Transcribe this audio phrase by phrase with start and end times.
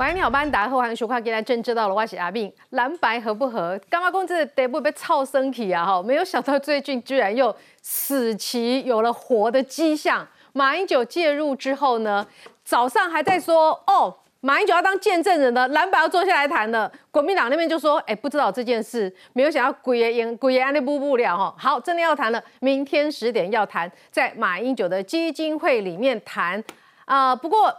[0.00, 2.50] 喂，你好，班达，欢迎收看《今天真知到了》，我是阿敏。
[2.70, 3.78] 蓝白合不合？
[3.90, 5.84] 干妈公这得不被操身体啊？
[5.84, 10.26] 哈，没有想到最近居然又死棋有了活的迹象。
[10.54, 12.26] 马英九介入之后呢，
[12.64, 16.90] 早上还在说哦，马英九要当见证人的，蓝白要坐下来谈的。
[17.10, 21.54] 国民党那边就说，哎，不知道这件事，没有想到鬼爷赢，鬼爷安利不不了哈。
[21.58, 26.64] 好，真的要谈了，明天十点要谈，在马英九的基金会里面谈
[27.04, 27.36] 啊。
[27.36, 27.70] 不过。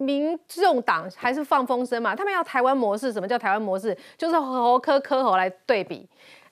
[0.00, 2.16] 民众党还是放风声嘛？
[2.16, 3.96] 他们要台湾模式，什么叫台湾模式？
[4.16, 6.08] 就是和科科侯来对比。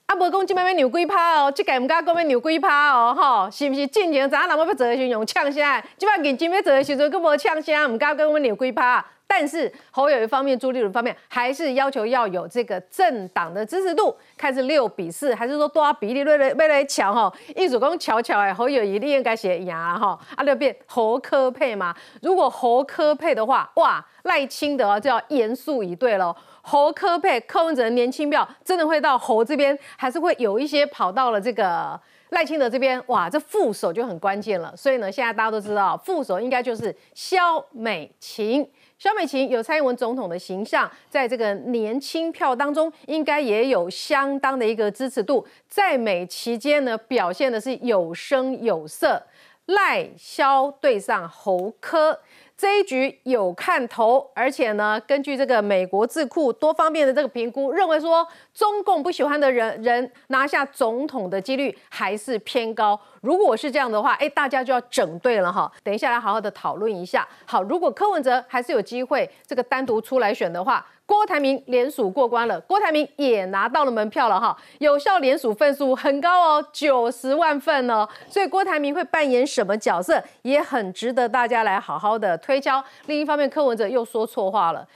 [0.07, 3.87] 啊，无讲今摆要扭龟趴哦，即个唔敢讲要扭龟趴哦，吼，是毋是？
[3.87, 9.05] 进前咱人要做的时阵用呛声，即摆认真要做的时阵，佫无呛声，唔敢讲要扭龟趴。
[9.31, 17.33] 但是侯友一方面，朱立伦方面还是要求要有这个政党的支持度，看是六比四，还是说多少比例为了为了巧哈？
[17.55, 21.95] 一主公巧巧哎，侯友一定应该写赢哈，啊六变侯科配嘛。
[22.23, 26.35] 如果侯科配的话，哇，赖清德就要严肃以对喽。
[26.63, 33.03] 侯科配，柯文哲年轻票真的会到侯这边，还是会有一些跑到了这个赖清德这边？
[33.07, 34.75] 哇，这副手就很关键了。
[34.75, 38.67] 所以呢，现在大家都知道，副手应该就是萧美琴。
[38.99, 45.47] 萧美琴有蔡英文总统的形象，在这个年轻票当中，应该也有相当的一个支持度。
[45.69, 49.23] 在美期间呢，表现的是有声有色。
[49.67, 52.19] 赖萧对上侯科。
[52.59, 63.01] 这一局有看头，而且呢，根据这个美国智库多方面的这个评估，认为说中共不喜欢的人人拿下总统的几率还是偏高。
[63.21, 65.71] 如果是这样的话，哎，大家就要整对了哈。
[65.85, 67.25] 等一下来好好的讨论一下。
[67.47, 70.85] 好，如果柯文哲还是有机会这个单独出来选的话。
[71.09, 82.85] 郭台铭联署过关了，郭台铭也拿到了门票了哈，有效联署份数很高哦，九十万份哦，所以郭台铭会扮演什么角色，也很值得大家来好好的推敲。
[83.07, 84.87] 另一方面，柯文哲又说错话了，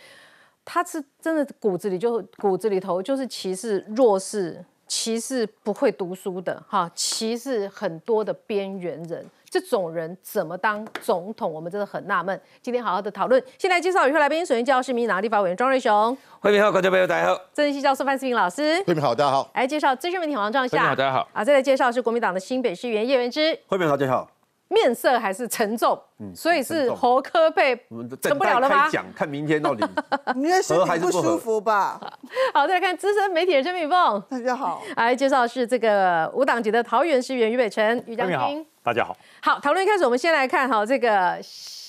[0.67, 9.25] 他是真的骨子里就骨子里头就是歧视弱势，歧视不会读书的哈，歧视很多的边缘人。
[9.53, 11.53] 这种人怎么当总统？
[11.53, 12.41] 我们真的很纳闷。
[12.63, 13.45] 今天好好的讨论。
[13.59, 16.17] 先来介绍与会来宾，首先介绍是民党立法委员庄瑞雄。
[16.41, 17.39] 慧明好，观众朋友大家好。
[17.53, 18.83] 政治系教授范思平老师。
[18.87, 19.51] 慧明好，大家好。
[19.53, 20.85] 来介绍资深媒体黄壮夏。
[20.85, 21.29] 好，大家好。
[21.35, 23.55] 啊，再来介绍是国民党的新北市议员叶元之。
[23.67, 24.27] 慧明好，大家好。
[24.69, 27.77] 面色还是沉重，嗯，所以是侯科配
[28.23, 28.89] 成不了了吗？
[28.89, 29.87] 讲看明天到底，
[30.35, 32.01] 应该是不舒服吧？
[32.55, 34.81] 好，再来看资深媒体人郑敏凤，大家好。
[34.97, 39.17] 来介绍是这个无党籍的桃园市议员于北辰，于将军，大家好。
[39.41, 41.39] 好，讨论一开始，我们先来看哈这个。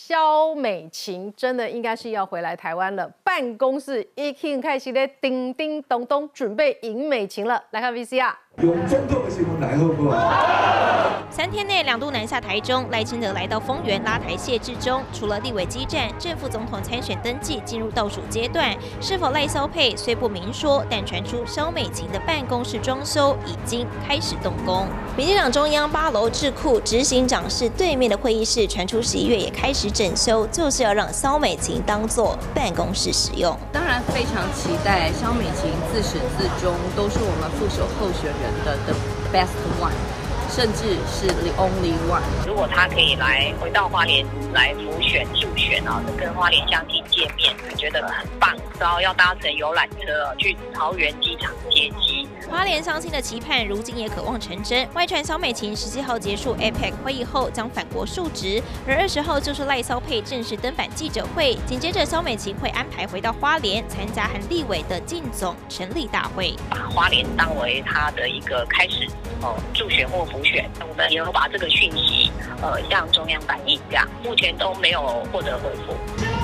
[0.04, 7.64] 肖美琴真的应该是要回来台湾了，办公室一开始的叮叮咚咚准备迎美琴了。
[7.72, 8.34] 来看 VCR。
[8.62, 11.24] 用总统的新闻来好不好？
[11.32, 15.02] 三天内两度南下台中，赖清德来到丰原拉台谢志忠。
[15.12, 24.86] 除了立委激战，正副总统参选登记进入倒数阶段，是否赖萧配虽不明说，但传出肖美琴的办公室装修已经开始动工。
[25.18, 33.58] 民进党中央八楼智库执行长室对面的会议室传出十一月也开始整修，就是要让肖美琴当做办公室使用。
[33.72, 38.43] 当然非常期待肖美琴自始至终都是我们副手候选人。
[38.66, 38.94] 的 the
[39.32, 40.13] best one，
[40.56, 42.22] 甚至是 the only one。
[42.46, 48.56] 如果他可以来回到花莲来辅选助选啊，跟花莲乡亲见面，觉得很棒。
[48.80, 52.28] 然后要搭乘游览车去桃园机场接机。
[52.48, 54.88] 花莲乡亲的期盼，如今也渴望成真。
[54.94, 61.58] 外传小美琴十七号结束 APEC 会议后将返国述职，而二十号就是赖骚佩正式登板记者会。
[61.66, 69.08] 紧接着，小美琴会安排回到花莲参加韩立伟的进总成立大会，把花莲当为他的一个开始
[69.42, 70.70] 哦助选或补选。
[70.88, 72.32] 我们也有把这个讯息
[72.62, 76.43] 呃向中央反映，这样目前都没有获得回复。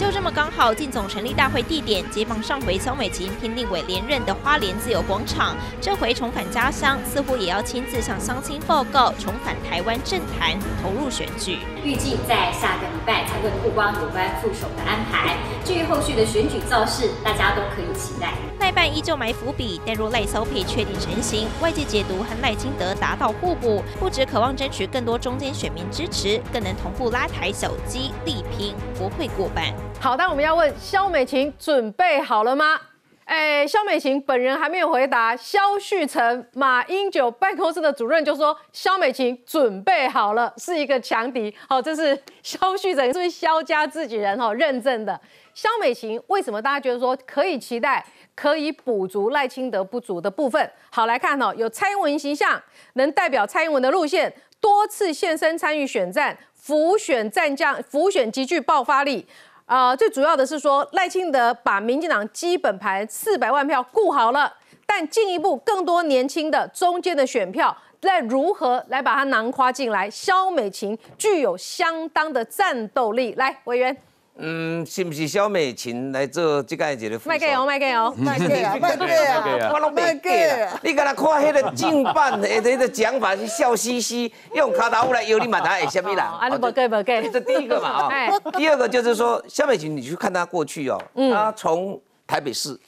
[0.00, 11.58] 就这么刚好，进总成立大会地点接棒上回萧美琴拼立委连任的花莲自由广场，这回重返家乡，似乎也要亲自向乡亲报告重返台湾政坛，投入选举。
[11.84, 15.36] 预计在下个礼拜才会曝光有关副手的安排。
[15.66, 18.32] 至于后续的选举造势，大家都可以期待。
[18.58, 29.74] 赖办依旧埋伏笔，但若赖骚配确定成型，外界解读和赖清德达到互补，不止渴望争取更多中间选民支持，更能同步拉抬小鸡，力拼不会过半。
[29.98, 32.80] 好，但我们要问肖美琴准备好了吗？
[33.24, 35.36] 哎，肖美琴本人还没有回答。
[35.36, 41.54] 肖旭成、马英九办公室的主任就说，肖美琴准备好了，是一个强敌。
[41.68, 45.20] 好，这是肖旭成，是肖家自己人哈认证的。
[45.54, 48.04] 肖美琴为什么大家觉得说可以期待，
[48.34, 50.68] 可以补足赖清德不足的部分？
[50.90, 52.60] 好，来看哦，有蔡英文形象，
[52.94, 59.28] 能代表蔡英文的路线，多次现身参与选战，辅选战将，辅选极具爆发力。
[59.70, 64.52] 啊，最主要的是说赖清德把民进党基本盘四百万票顾好了，
[64.84, 70.10] 但进一步更多年轻的中间的选票，在如何来把它囊括进来？
[70.10, 73.32] 肖美琴具有相当的战斗力。
[73.34, 73.96] 来，委员。
[74.42, 80.80] 嗯，是不是小美琴来做这个一个副卖给哦，卖给哦，卖给 啊，卖给啊，我拢卖给啊！
[80.82, 86.38] 你刚才看迄个正版的迄个讲法是笑嘻嘻，用卡达乌来邀你买台， 什么啦？
[86.40, 87.28] 啊，你不给不给？
[87.30, 88.38] 这第一个嘛啊。
[88.56, 92.78] 第二个就是说，小美琴，你去看她过去哦，她从台北市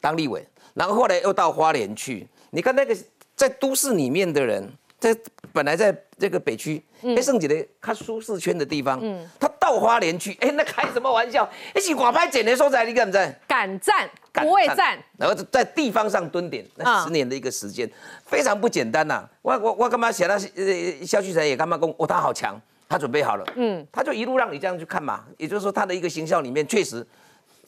[0.00, 0.44] 当立委，
[0.74, 2.26] 然后后来又到花莲去。
[2.50, 2.96] 你看那个
[3.36, 4.68] 在都市里面的人，
[4.98, 5.16] 在
[5.52, 6.82] 本来在这个北区。
[7.02, 9.00] 哎，剩几个他舒适圈的地方，
[9.38, 11.48] 他到花莲去， 哎，那开什么玩笑？
[11.74, 13.36] 一起寡拍捡的所在，你敢不敢？
[13.48, 17.90] 敢战，不会战，然后在地方上蹲点，那十年的一个时间，
[18.24, 19.28] 非常不简单呐。
[19.42, 25.24] 我我我干嘛写那呃肖旭才也干嘛跟哦，他好强，他准备好了，嗯，他就一路让你这样去看嘛。
[25.36, 27.04] 也就是说，他的一个形象里面确实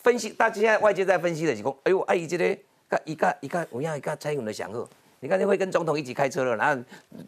[0.03, 2.39] 分析，大家现在外界在分析的是讲，哎呦，阿姨这
[2.89, 4.89] 个一个一个我样一个蔡英文的享受。
[5.21, 6.83] 你看，你会跟总统一起开车了，然后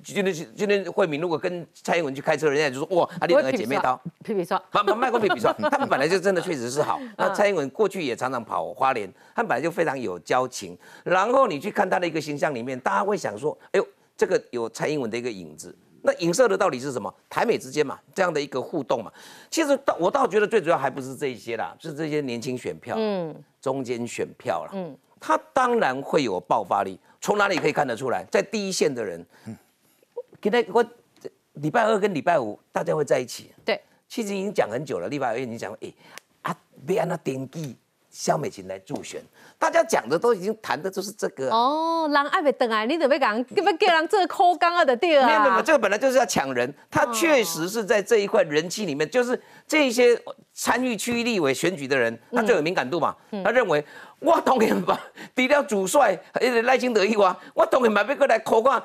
[0.05, 7.01] 今天今天慧敏如果跟蔡英文去开车，人家就说哇，啊，你两个姐妹刀，皮皮说，把把麦克皮皮说， 他们本来就真的确实是好。
[7.17, 10.79] 那蔡英文过去也常常跑花莲，他们本来就非常有交情。
[11.03, 15.77] 然后你去看他的一个形象里面，大家会想说，哎呦，这个有蔡英文的一个影子。
[16.03, 17.13] 那影射的到底是什么？
[17.29, 19.13] 台美之间嘛，这样的一个互动嘛。
[19.51, 26.99] 其实倒我倒觉得最主要还不是这一些啦，是这些年轻选票，嗯，中间选票啦，嗯，他当然会有爆发力。
[27.21, 28.25] 从哪里可以看得出来？
[28.31, 29.25] 在第一线的人，
[30.41, 30.83] 今天我
[31.53, 33.53] 礼拜二跟礼拜五大家会在一起。
[33.63, 33.79] 对，
[34.09, 35.07] 其实已经讲很久了。
[35.09, 35.93] 礼拜二已经讲，哎，
[36.41, 36.57] 啊，
[36.87, 37.77] 别让他点击
[38.11, 39.23] 肖美琴来助选，
[39.59, 41.49] 大家讲的都已经谈的就是这个。
[41.51, 45.27] 哦，人爱被等啊，你准备讲，你不叫人这抠刚啊的地儿啊？
[45.27, 50.21] 没有没有，这个本来就是要抢人，他确实是在这一块人气里面，就是这些
[50.53, 53.15] 参与区域立委选举的人，他最有敏感度嘛。
[53.45, 53.85] 他认为。
[54.23, 55.01] 我当然把
[55.35, 58.83] 除了主帅，一个赖清德以外，我当然把别个来抠看，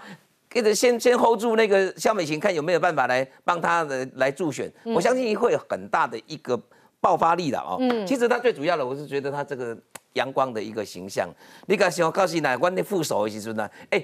[0.49, 4.71] 给他先先 hold 住那个肖美琴，看有没有办法来帮他的来助选。
[4.85, 6.57] 我相信会有很大的一个
[7.05, 7.77] 爆发力的哦。
[7.79, 9.77] 嗯，其实他最主要的，我是觉得他这个
[10.13, 11.29] 阳光的一个形象。
[11.67, 13.69] 你敢想告诉你，我那副手的时阵呢？
[13.91, 14.03] 哎，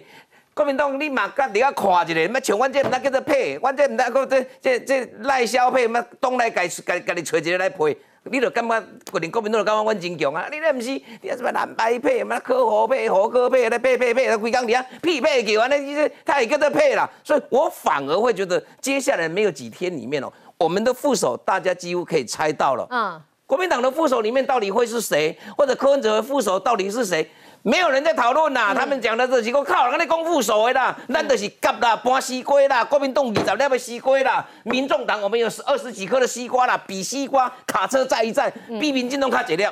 [0.54, 7.98] 国民党你嘛甲你啊看一下，那像阮这唔那叫做配，阮这唔那个这这这赖萧配，乜东来改改改你找一个来配。
[8.26, 10.48] 你就感觉国民国民党感觉阮真强啊！
[10.52, 10.92] 你咧毋是，
[11.24, 17.10] 你啊什么蓝白配，什么科和配、和科配，咧配配配，咧规工你啊匹配叫安尼，这他也跟着配啦。
[17.24, 22.86] 所以我反而会觉得，接下来没有几天里面哦，我们的副手大家几乎可以猜到了。
[22.92, 27.28] 嗯，国民党的副手里面到底会是谁，或者柯文哲的副手到底是谁？
[27.64, 39.66] 没有人在讨论呐，他们讲的这几个靠人家功夫手的啦，咱就是夹啦，搬西瓜啦，国民党二十粒的西瓜啦，民众党我们有十二十几颗的西瓜啦，比西瓜卡车载一载，比民进党卡几粒，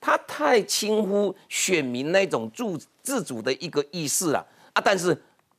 [0.00, 2.64] 他太轻忽选民那种自
[3.02, 4.82] 自主的一个意识了啊！
[4.84, 5.16] 但是，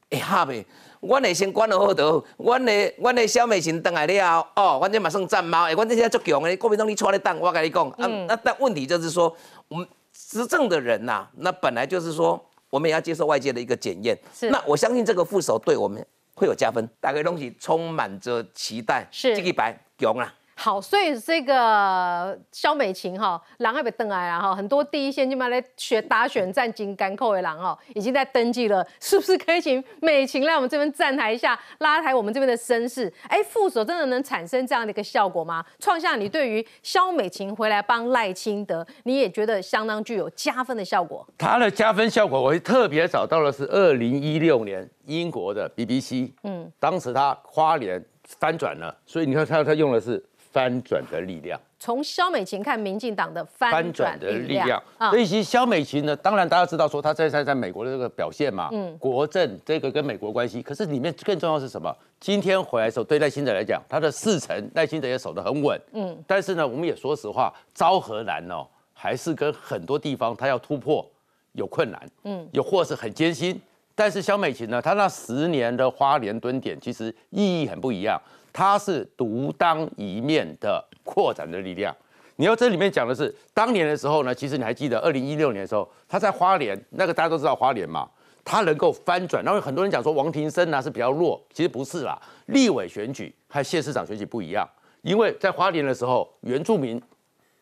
[0.09, 0.65] 哎哈呗，
[0.99, 9.35] 我内先管了好多，我的我的小美琴登来了哦，我这马上战猫，哎，我这现在足强的，国民党你出来等，我跟你讲，啊，那但问题就是说，
[9.67, 9.87] 我们。
[10.29, 14.17] 执政的人呐，那本来就是说，我们也要接受外界的一个检验。
[14.33, 16.85] 是，那我相信这个副手对我们会有加分。
[16.99, 19.07] 大概东西充满着期待。
[19.11, 20.33] 是，这个白强啊。
[20.59, 33.13] 好，所以这个肖美琴哈，狼还没登来了哈，很多第一线就嘛来学打选战金干扣的狼哈，已经在登记了，是不是可以请美琴来我们这边站台一下，拉抬我们这边的声势？
[33.27, 35.63] 哎，副手真的能产生这样的一个效果吗？
[35.77, 41.23] 创下你对于肖美琴回来帮赖清德，你也觉得相当具有加分的效果？
[41.37, 50.26] 他的加分效果，我特别找到的是二零一六年英国的 BBC，嗯，当时他花莲翻转了，所以你看他他用的是。
[50.51, 54.81] 翻转的力量，从肖美琴看民进党的翻转的力量。
[54.97, 61.95] 啊，所以其实肖美琴呢，当然大家知道说她在在在美国的这个表现嘛，嗯，国政这个跟美国关系，可是里面更重要是什么？
[62.19, 71.05] 今天回来的时候，对赖清德来讲，他的四成赖清德也守得很稳，嗯，但是呢，我们也说实话，昭和难哦，还是跟很多地方他要突破
[71.51, 73.61] 有困难，嗯，有或是很艰辛，
[73.93, 78.19] 但是肖美琴呢，她那十年的花莲蹲点，其实意义很不一样。
[78.57, 81.95] 它是独当一面的扩展的力量。
[82.37, 88.09] 你要这里面讲的是当年的时候呢，其实你还记得二零一六年的时候，他在花莲那个大家都知道花莲嘛，
[88.43, 89.43] 他能够翻转。
[89.43, 92.19] 然后很多人讲说王庭生呢是比较弱，其实不是啦。
[92.47, 94.67] 立委选举和县市长选举不一样，
[95.03, 96.99] 因为在花莲的时候，原住民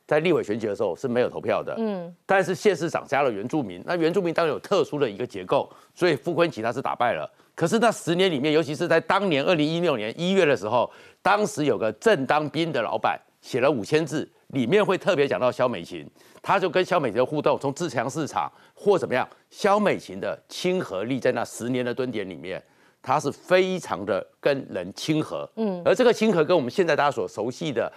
[0.07, 7.29] 在立委选举的时候是没有投票的，嗯，但是县市长加了原住民，那原住民当然有特殊的一个结构，所以傅昆萁他是打败了。
[7.55, 16.05] 可是那十年里面，尤其是在当年二零一六年一月的时候，当时有个正当兵的老板写了五千字，里面会特别讲到萧美琴，
[16.41, 22.61] 他就跟萧美琴的互动，从自强市场或怎么样，萧美琴的亲和力在那十年的蹲点里面，
[23.05, 27.91] 他是非常的跟人亲和，嗯，而这个亲和跟我们现在大家所熟悉的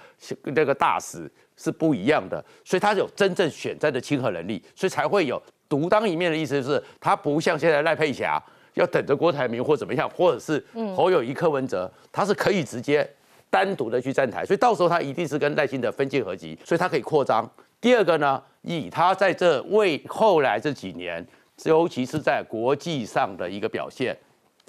[0.45, 8.39] 那个大使是不一样的，所以他有真正选战的亲和能力，所以才会有独当一面的意思，是他不像现在赖佩霞
[8.75, 13.09] 要等着郭台铭或怎么样，或者是侯友谊、柯文哲，他是可以直接。
[13.51, 17.51] 单独的去站台，所以到时候他一定是跟赖清德分进合集，所以他可以扩张。
[17.81, 21.27] 第二个呢，以他在这为后来这几年，
[21.65, 24.15] 尤其是在国际上的一个表现，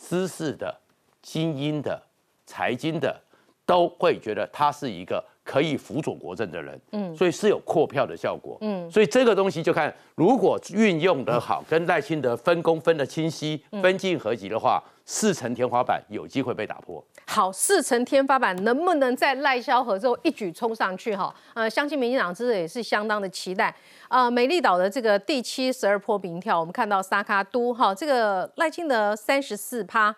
[0.02, 0.80] 知识的、
[1.22, 2.02] 精英的、
[2.46, 3.22] 财经的，
[3.66, 5.24] 都会觉得他是一个。
[5.50, 17.04] 可以辅佐国政的人，嗯，所以是有扩票的效果，嗯，所以这个东西就看如果运用得好，跟赖清德分工分得清晰，分进合集的话，四层天花板有机会被打破。
[17.26, 21.16] 好，四层天花板能不能在赖萧合之后一举冲上去？
[21.16, 23.74] 哈，呃，相信民进党这也是相当的期待。
[24.08, 30.16] 啊，美丽岛的这个第七十二波民调，我们看到沙卡都哈，这个赖清德三十四趴。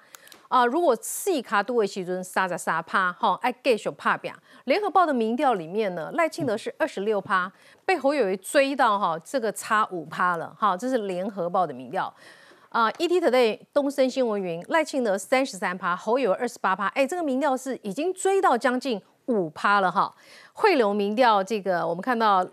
[0.52, 4.36] 啊，如果四卡都为其中杀在杀趴，哈，爱继续怕表。
[4.66, 7.50] 联合报的民调里面呢，赖清德是二十六趴，
[7.86, 12.14] 被侯友谊追到哈，这个差五趴了，哈，这是联合报的民调。
[12.68, 20.14] 啊，ETtoday 东森新闻云，赖清德三十三趴，侯友二十八趴，哎，这个民调是已经追到将近五趴了哈。
[20.52, 22.46] 汇流民调这个，我们看到。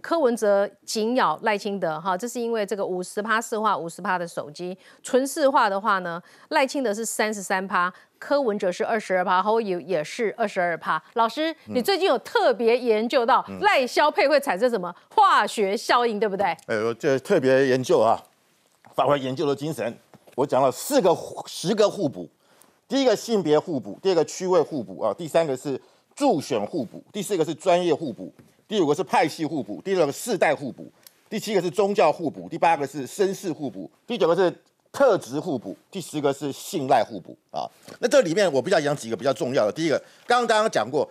[0.00, 11.02] 柯文哲紧咬赖清德，哈，这是因为这个五十趴市化，五十趴的手机纯市化的话呢，赖清德是三十三趴，柯文哲是二十二趴，侯友也是二十二趴。
[11.14, 16.46] 老师，你最近有特别研究到赖萧配会产生什么化学效应，对不对？
[16.66, 18.22] 哎，我这特别研究啊，
[18.94, 19.96] 发挥研究的精神，
[20.34, 22.28] 我讲了四个十个互补，
[22.86, 25.80] 第一个性别互补，第二个区位互补啊，第三个是
[26.14, 28.32] 助选互补，第四个是专业互补。
[28.68, 30.92] 第五个是派系互补，第六个世代互补，
[31.30, 34.54] 第七个是宗教互补，第八个是身世互补，第九个是
[34.92, 37.64] 特质互补，第十个是信赖互补啊。
[37.98, 39.72] 那这里面我比较讲几个比较重要的。
[39.72, 41.08] 第一个，刚刚刚刚讲过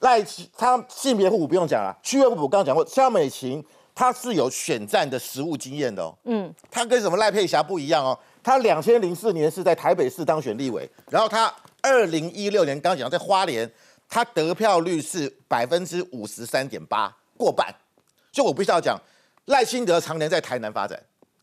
[0.00, 0.22] 赖
[0.54, 6.14] 他性别互补不用讲了，区位互补刚刚讲过，肖美琴她是有选战的实务经验的哦。
[6.24, 11.50] 嗯，她跟什么赖佩霞不一样哦，她两千零四年是在台北市当选立委，然后她
[11.80, 13.70] 二零一六年刚刚讲在花莲。
[14.08, 17.74] 他得票率是百分之五十三点八，过半。
[18.32, 18.98] 所以我必须要讲，
[19.46, 20.98] 赖清德常年在台南发展，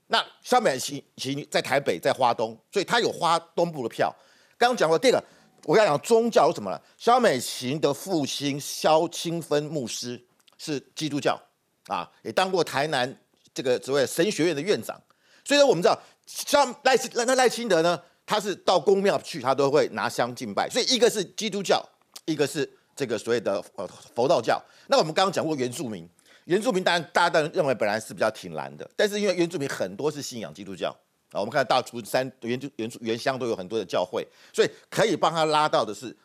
[0.07, 4.13] 那萧美琴其在台北，在花东，所以他有花东部的票。
[4.57, 5.23] 刚刚讲过，第二个
[5.65, 6.81] 我要讲宗教有什么了？
[6.97, 10.19] 萧美琴的父亲萧清芬牧师
[10.57, 11.39] 是基督教
[11.87, 13.15] 啊，也当过台南
[13.53, 14.99] 这个所谓神学院的院长。
[15.43, 20.69] 所以呢，我们知道，像赖赖那赖清德呢，他是到公庙去，他都会拿香敬拜。
[20.69, 21.83] 所以一个是基督教。
[22.25, 26.07] 一个是这个所谓的呃佛道教，那我们刚刚讲过原住民，
[26.45, 30.89] 原住民当然大家当然认为本来是比较挺蓝的，但是因为原住民很多是信仰基督教
[31.31, 36.15] 啊，我们看到大竹山原住原住原乡都有很多的教会，所以可以帮他拉到的是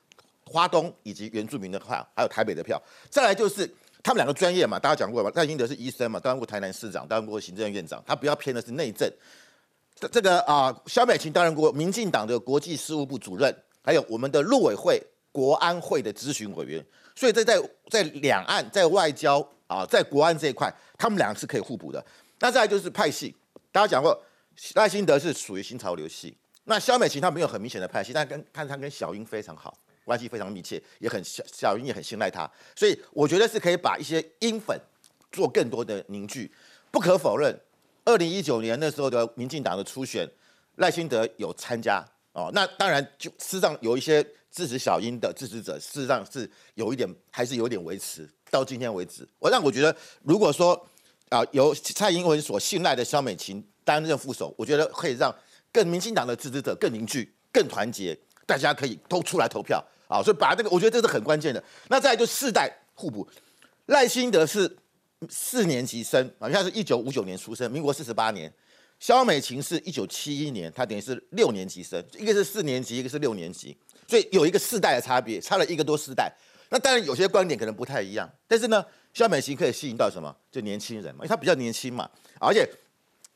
[0.46, 2.80] 花东以及原住民的票，还有台北的票。
[3.10, 3.70] 再来就是
[4.02, 9.10] 他们两个专业嘛，大家讲过嘛，赖英德是医生嘛，当过台南市长，当过行政院长，他比较偏的是内政。
[9.96, 15.02] 这这个啊，萧美琴担任过民进党的国际事务部主任，还有我们的陆委会。
[15.32, 16.84] 国安会的咨询委员，
[17.14, 17.56] 所以这在
[17.88, 22.04] 在两岸、在外交啊、在国安这一块，他们两个是可以互补的。
[22.40, 23.36] 那再就是派系，
[23.70, 24.20] 大家讲过，
[24.74, 34.76] 赖清德是属于新潮流系，那萧美琴她没有很明显的派系，但跟看她跟小英非常好，关系非常密切，也很小小英也很信赖她，所以我觉得是可以把一些英粉
[35.30, 36.50] 做更多的凝聚。
[36.90, 37.56] 不可否认，
[38.04, 40.28] 二零一九年那时候的民进党的初选，
[40.76, 44.26] 赖清德有参加哦，那当然就事实上有一些。
[44.50, 49.26] 支持小英的支持者，事实上是有一点，还是有点维持到今天为止。
[49.38, 50.88] 我让我觉得，如果说
[51.28, 55.32] 啊，由蔡英文所信赖的萧美琴担任副手，我觉得可以让
[55.72, 60.20] 更民进党的支持者更凝聚、更团结，大家可以都出来投票啊。
[60.20, 61.62] 所以把这个，我觉得这是很关键的。
[61.88, 63.28] 那再就世代互补，
[63.86, 64.76] 赖清德是
[65.28, 68.50] 四年级生啊，他是一九五九年出生，民国四十八年；
[68.98, 73.76] 萧美琴是一九七一年，他等于是六年级生，一个是四年级，一个是六年级。
[74.10, 76.30] 所以有一个世代的差别，差了一个多世代。
[76.70, 80.34] 那当然有些观点可能不太一样，但是呢，肖美琴可以吸引到什么？
[80.50, 82.08] 就年轻人嘛，因为她比较年轻嘛，
[82.40, 82.68] 而且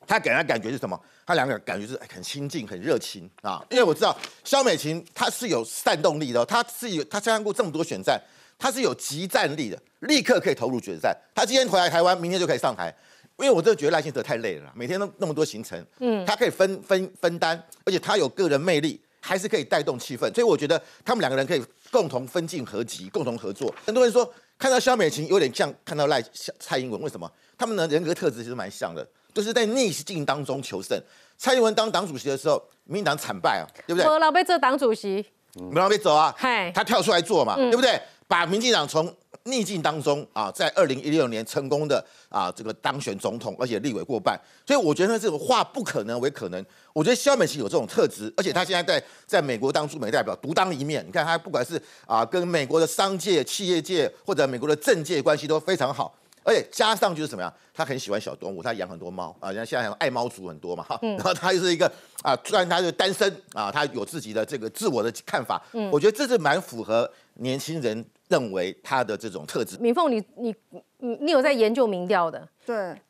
[0.07, 1.00] 她给人感觉是什么？
[1.26, 3.64] 她两个感觉是很亲近、很热情啊。
[3.71, 8.21] 因为我知道肖美琴她是有煽动力的，她是有她参加过这么多选战，
[8.59, 11.16] 她是有集战力的，立刻可以投入决战。
[11.35, 12.95] 她今天回来台湾，明天就可以上台。
[13.38, 19.00] 因为我真的觉得赖清德太累了，每天都那么多行程，嗯，他可以分分分担，而且他有个人魅力。
[19.26, 23.75] 还是可以带动气氛，所以我觉得他们两个人可以共同分进合集，共同合作。
[23.87, 26.23] 很多人说看到萧美琴有点像看到赖
[26.61, 27.31] 蔡英文，为什么？
[27.57, 31.00] 他们的人格特质其实蛮像的，就是在逆境当中求胜。
[31.38, 34.07] 蔡英文当党主席的时候，民进党惨败啊，对不对？
[34.07, 36.35] 我老被做党主席，没老被走啊，
[36.75, 37.99] 他跳出来做嘛，对不对？
[38.28, 39.07] 把民进党从
[39.44, 46.64] 逆境当中啊，在二零一六年成功的啊这个当选总统，而且立委过半，所以我觉得这个化不可能为可能。
[46.92, 51.04] 我觉得肖美琴有这种特质，而且他现在在在美国当驻美代表，独当一面。
[51.06, 56.14] 你看他不管是啊跟美国的商界、企业界或者美国的政界关系都非常好。
[56.46, 57.50] 而且加上就是什么呀？
[57.72, 60.98] 他很喜欢小动物，他养很多猫啊，人家现在爱猫族很多嘛哈。
[61.00, 61.90] 然后他又是一个
[62.22, 65.62] 啊，虽然他是单身啊，他有自己的这个自我的看法。
[65.72, 69.76] 嗯，我觉得这是蛮符合年轻人认为他的这种特质。
[69.78, 70.54] 敏凤，你你
[70.99, 72.49] 你你有在研究民调的？
[72.64, 73.00] 对，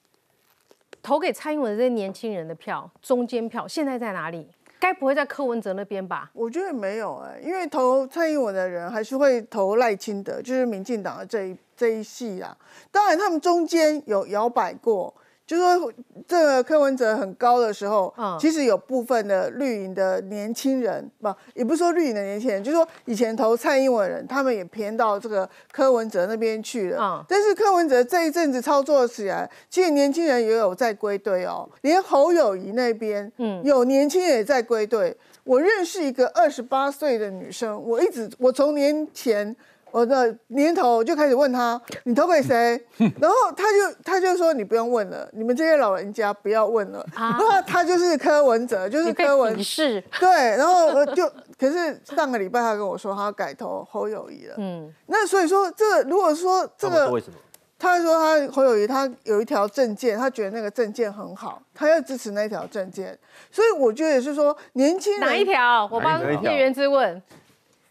[1.03, 4.49] 投给蔡英文的这些年轻人的票，中间票现在在哪里？
[4.81, 6.31] 该不会在柯文哲那边吧？
[6.35, 12.57] 我觉得没有哎，因为投蔡英文的人还是会投赖清德，就是民进党的这一这一系啊。
[12.91, 15.15] 当然，他们中间有摇摆过。
[15.47, 15.93] 就说
[16.27, 26.99] 这个柯文哲很高的时候，嗯，其实有部分的绿营的年轻人，不，也不是说绿营的年轻人，就是说以前投蔡英文人，他们也偏到这个柯文哲那边去了。
[26.99, 35.15] 嗯，但是柯文哲这一阵子操作起来，其实年轻人也有在归队哦，连侯友谊那边，嗯，有年轻人也在归队。
[35.45, 39.55] 我认识一个二十八岁的女生，我一直我从年前。
[39.95, 42.85] 我的年头就开始问他，你投给谁？
[43.21, 47.07] 然后他就他就说你不用问了，你们这些老人家不要问了。
[47.15, 50.01] 然后他就是柯文哲，就是柯文是。
[50.19, 54.57] 对，然后就可是上个礼拜他跟我说他要改投侯友谊了。
[54.59, 57.37] 嗯，那所以说这个如果说这个为什么？
[57.79, 63.17] 他说他侯友谊他有一条证件，他觉得那个证件很好，他要支持那条证件。
[63.53, 65.89] 所以我觉得也是说年轻人哪一条？
[65.89, 67.23] 我帮叶元之问。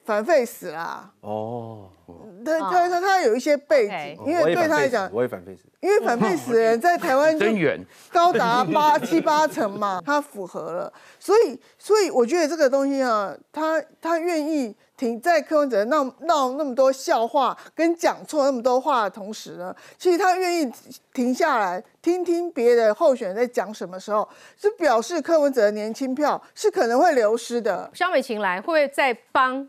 [0.06, 1.10] 反废死啦！
[1.22, 1.88] 哦，
[2.46, 5.44] 他他他他有一些背景，因为对他来讲，我也反
[5.80, 7.80] 因为反废死的人在台湾增远。
[8.12, 20.72] 高达八 七八成嘛，他符合了，所以所以我觉得这个东西啊，他他愿意停在柯文哲闹闹那么多笑话跟讲错那么多话的同时呢，其实他愿意
[21.14, 27.90] 停下来听听别的候选人在讲什么时候，是表示柯文哲的年轻票是可能会流失的。
[27.94, 29.68] 肖美琴来会不会再帮？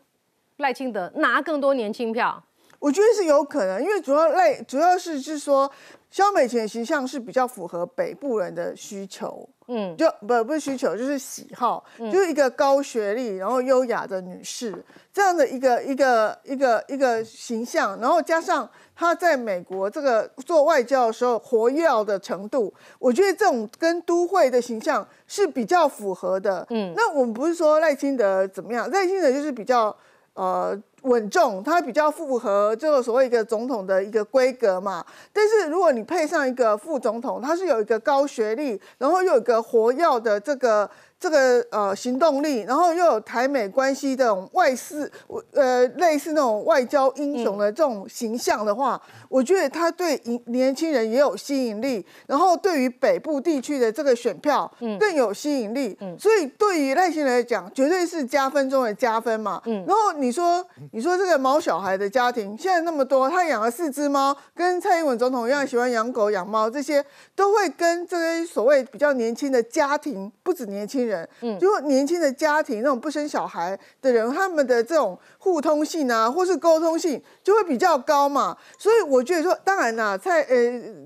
[0.59, 2.43] 赖清德拿更多年轻票，
[2.79, 5.71] 我觉得是有可能，因为主要赖主要是是说，
[6.11, 29.95] 肖美琴的形象是比较符合北部人的需求，嗯，就不不是需求，就是喜好，就是一个高学历然后优雅的女士这样的一个一个一个一个形象，然后加上她在美国这个做外交的时候活跃的程度，我觉得这种跟都会的形象是比较符合的，嗯，那我们不是说赖清德怎么样，赖清德就是比较。
[30.35, 35.05] 呃，稳重，它比较符合这个所谓一个总统的一个规格嘛。
[35.33, 40.89] 但是如果你配上一个副总统，他是有一个高学历，然后又有一个活跃的这个。
[41.25, 45.11] 这个呃行动力，然后又有台美关系这种外事，
[45.55, 59.63] 呃类似那种外交英雄的这种形象的话，我觉得他对年轻人也有吸引力，然后对于北部地区的这个选票更有吸引力，所以对于赖清德来讲，绝对是加分中的加分嘛。
[59.65, 67.03] 然后你说你说这个毛小孩的家庭现在那么多，他养了四只猫，跟蔡英文总统一样喜欢养狗养猫，这些
[67.35, 71.14] 都会跟这些所谓比较年轻的家庭，不止年轻人。
[71.41, 78.57] 嗯，就年轻的家庭那种不生小孩的人，他们的这种互通性啊，或是沟通性就会比较高嘛。
[78.79, 80.57] 所以我觉得说，当然啦，在呃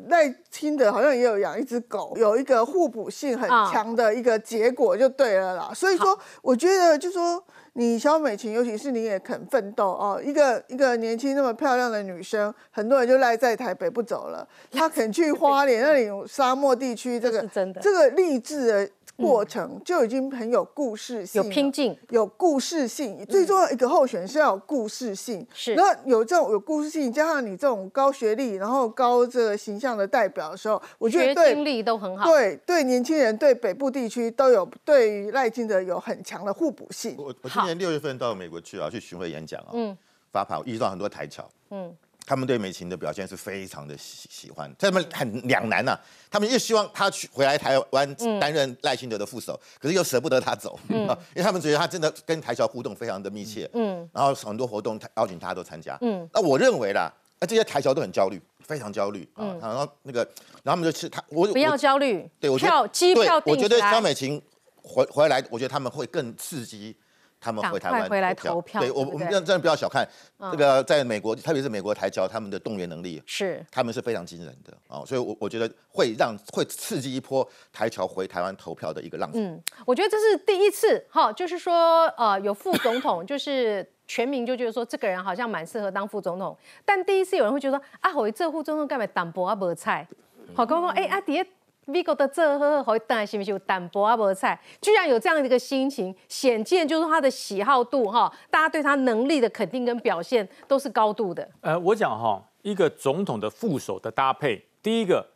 [0.09, 5.71] 赖清德好像也有养一只狗，有一个互补性很强的一个结果就对了啦。
[5.75, 7.43] 所以说，我觉得就说
[7.75, 18.91] 你肖美琴，尤其是你也肯奋斗哦，一个一个年轻那么漂亮的女生，很多人就赖在台北不走了，她肯去花莲那里沙漠地区，这个真的这个励志的。
[19.19, 23.25] 过程就已经很有故事性，有拼劲，有故事性。
[23.27, 25.75] 最重要一个候选是要有故事性，是。
[25.75, 32.25] 那有这种有故事性，加上你这种高学历，然后高这个形象的代表的时候，我觉得对经历都很好。
[32.31, 37.17] 对对，年轻人对北部地区都有对于赖清德有很强的互补性。
[37.19, 39.99] 我我今年六月份到美国去啊，去巡回演讲啊，嗯，
[40.33, 41.93] 发跑遇到很多台侨，嗯。
[42.29, 45.99] 他们对美琴的表现是非常的喜喜欢，他们很两难呐。
[46.31, 57.11] 他们又希望他去回来台湾担任赖清德的副手，可是又舍不得他走， 因为他们觉得他真的跟台侨互动非常的密切，嗯，然后很多活动邀请他都参加，嗯，那我认为啦，
[57.41, 60.21] 那这些台侨都很焦虑，非常焦虑啊，然后那个，
[60.63, 64.39] 然后他们就去他我不要焦虑，对，我票机票我觉得肖美琴
[64.83, 66.95] 回回来，我觉得他们会更刺激。
[67.41, 70.07] 他们赶回台湾回来投票对我，我们真真的不要小看
[70.39, 79.39] 嗯这个，在美国，特别是美国台侨，他们的动员能力，是他们是非常惊人的啊、所以我，我觉得会让会刺激一波台侨回台湾投票的一个浪潮。
[79.39, 90.07] 嗯，我觉得这是第一次哈，就是说呃有副总统，就是 全民就觉得说这个人好像蛮适合当副总统，但第一次有人会觉得说啊，我这副总统干嘛淡薄啊无菜，
[90.55, 91.45] 好刚刚哎啊底下。
[91.89, 101.49] 美国的这呵呵好当然是不是有淡薄啊无菜，居然有这样的一个心情，显见就是他的喜好度哈，大家对他能力的肯定跟表现都是高度的。
[101.63, 105.27] 呃，我讲哈，一个总统的副手的搭配，第一个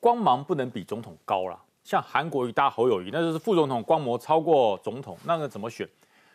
[0.00, 1.58] 光芒不能比总统高了。
[1.84, 5.86] 像韩国瑜搭侯友谊，那就是副总统光芒超过总统，那个怎么选？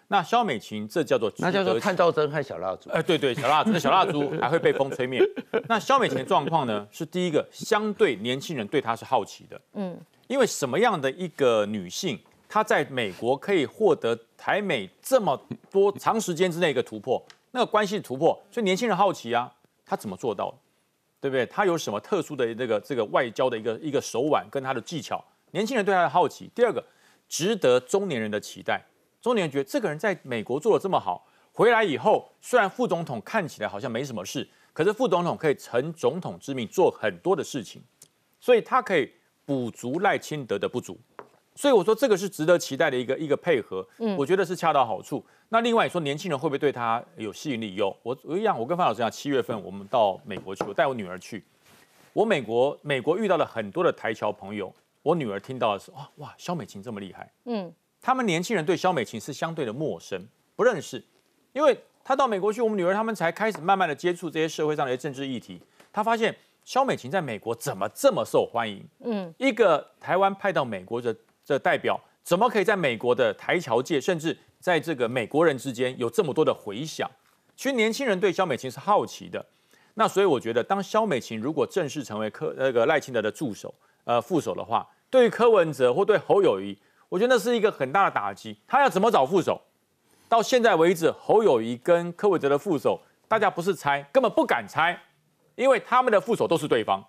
[0.08, 2.89] 那肖美琴这叫做那叫做探照灯和小蜡烛。
[2.91, 5.20] 哎，对对，小蜡烛，那小蜡烛还会被风吹灭。
[5.68, 6.88] 那肖美琴的状况呢？
[6.91, 15.39] 是第一个，相对年轻人对她是好奇的，嗯，因为什么样的一个女性，她在美国可以获得台美这么
[15.72, 17.20] 多长时间之内一个突破，
[17.52, 19.52] 那个关系突破，所以年轻人好奇啊，
[19.86, 20.58] 她怎么做到的？
[21.22, 21.44] 对不对？
[21.48, 25.24] 她有什么特殊的这个这个外交的一个一个手腕跟她的技巧？
[25.50, 26.48] 年轻人对她的好奇。
[26.54, 26.84] 第二个，
[27.28, 28.80] 值得中年人的期待。
[29.26, 37.82] 中年人觉得这个人在美国做的这么好，回来以后虽然副总统看起来好像没什么事，可是副总统可以承总统之命做很多的事情，
[38.40, 39.12] 所以他可以
[39.44, 40.96] 补足赖清德的不足。
[41.56, 45.26] 所以我说这个是值得期待的一个一个配合，嗯我觉得是恰到好处。
[45.50, 47.74] 那另外你说年轻人会不会对他有吸引力？
[47.74, 51.44] 有，我我一样，我跟范老师讲，七月份我们到美国去，我带我女儿去，
[52.14, 57.74] 我美国美国遇到了很多的台侨朋友，我女儿听到的是哇哇，肖美琴这么厉害，嗯，
[58.06, 61.04] 他们年轻人对萧美琴是相对的陌生，不认识，
[61.54, 65.60] 因为他到美国去，我们女儿他们才开始慢慢的接触这些社会上的一些政治议题，
[65.91, 68.88] 他发现萧美琴在美国怎么这么受欢迎？
[69.00, 77.10] 嗯，一个台湾派到美国的这代表，怎么可以在美国的台侨界，甚至在这个美国人之间有这么多的回响？
[77.56, 79.44] 其实年轻人对萧美琴是好奇的，
[79.96, 86.78] 那所以我觉得，当萧美琴如果正式成为柯那个赖清德的助手、呃副手的话，对于柯文哲或对侯友谊，
[87.10, 88.58] 我觉得那是一个很大的打击。
[88.68, 89.62] 他要怎么找副手？
[90.28, 95.00] 到现在为止，侯友谊跟柯文哲的副手，大家不是猜，根本不敢猜，
[95.56, 97.04] 因为他们的副手都是对方，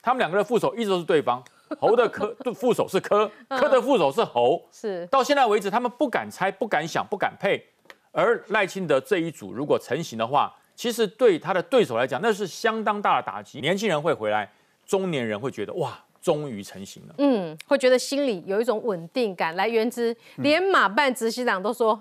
[0.00, 1.42] 他们两个的副手一直都是对方。
[1.78, 4.66] 侯的柯副手是柯，柯的副手是侯。
[4.72, 7.62] 是到现在为止，他们不敢猜、不敢想、不敢配。
[8.10, 13.60] 而赖清德这一组如果成型的话，其实对他的对手来讲，那是相当大的打击。
[13.60, 14.50] 年轻人会回来，
[14.86, 17.14] 中年人会觉得哇，终于成型了。
[17.18, 22.00] 嗯，会觉得心里有一种稳定感，来源之连马办执行长都说，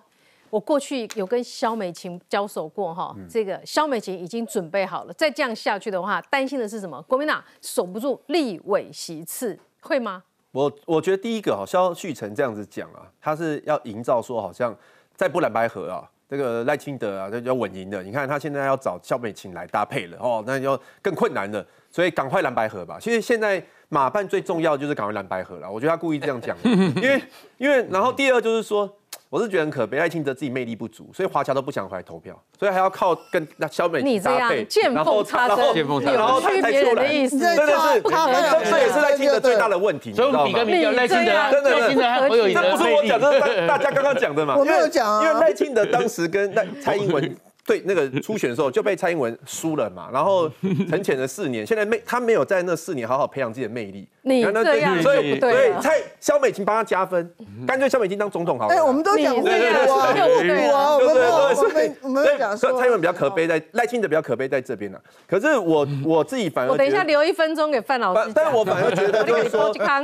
[0.50, 7.02] 我过去有跟萧美琴交手过哈，这个萧美琴已经准备好了，再这样下去的话，担心的是什么？
[7.04, 10.24] 国民党守不住立委席次，会吗？
[10.52, 14.76] 我我觉得第一个，好肖旭成这样子讲啊，他是要营造说好像
[15.16, 18.02] 在不蓝白河啊，这个赖清德啊，这要稳赢的。
[18.02, 21.64] 你看他现在要找萧美琴来搭配了哦，那要更困难了。
[21.98, 23.00] 所以赶快蓝白河吧。
[23.02, 25.68] 其实现在马办最重要的就是赶快蓝白河了。
[25.68, 27.20] 我觉得他故意这样讲， 因为
[27.58, 28.88] 因为然后第二就是说。
[29.30, 40.72] 我是觉得很可悲，赖清德自己魅力不足，所以华侨都不想回来投票，所以还要靠跟那小美你这样琴搭配，见然后缝插然后针，然后有区别人的意思，真的是，他这这也是赖清德最大的问题，你知道吗所以我们比？
[40.72, 44.56] 跟比较，赖清德啊，真的赖清德和侯友宜的这不是我讲，这是大大家刚刚讲的嘛。
[44.56, 50.50] 我没有讲啊因为因为赖清德当时跟赖蔡英文对那个初选的时候就被蔡英文输了嘛，然后
[50.90, 54.08] 沉潜了四年，现在没他没有在那四年好好培养自己的魅力。
[54.22, 57.30] 你这样所以所以蔡萧美琴帮他加分，
[57.68, 58.74] 干脆萧美琴当总统好了。
[58.74, 64.98] 哎，我们都讲互补你这样啊，就不对了互补啊，我们我对们我们讲说所以蔡英文比较可悲在赖清德比较可悲在这边呢。
[65.28, 69.24] 可是我我自己反而我等一下留一分钟给范老师但是我反而觉得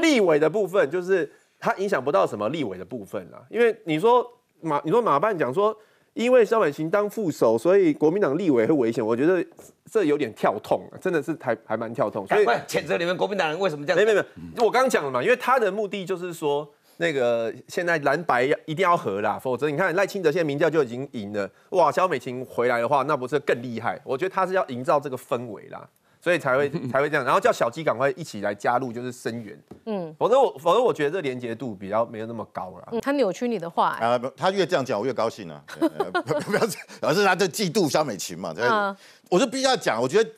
[0.02, 3.40] 立委的部分，就是他影响不到什么立委的部分啦。
[3.50, 4.26] 因为你说
[4.60, 5.74] 马，你说马办讲说，
[6.14, 9.46] 因为萧美琴当副手，所以国民党立委会危险，我觉得
[9.92, 12.26] 这有点跳痛啊，真的是还还蛮跳痛。
[12.28, 14.06] 所以谴责你们国民党人为什么这样没？
[14.06, 14.26] 没没，
[14.58, 16.70] 我刚刚讲了嘛，因为他的目的就是说。
[16.98, 24.00] 那个现在蓝白要一定要合啦，否则你看赖清德现在民调就已经赢了，哇，萧美琴回来的话，那不是更厉害？
[24.04, 25.90] 我觉得他是要营造这个氛围啦，
[26.24, 32.88] 所以才会 才会这样，然后叫小鸡赶快一起来加入，就是声援，嗯否则我否则我觉得这连结度比较没有那么高了。
[32.94, 35.62] 嗯，他扭曲你的话，哎啊，不他越这样讲，我越高兴啊！
[35.82, 35.90] 呃
[36.22, 36.62] 不要不要
[37.02, 38.54] 而是他在嫉妒萧美琴嘛。
[38.58, 38.96] 嗯
[39.30, 40.30] 我就必须要讲，我觉得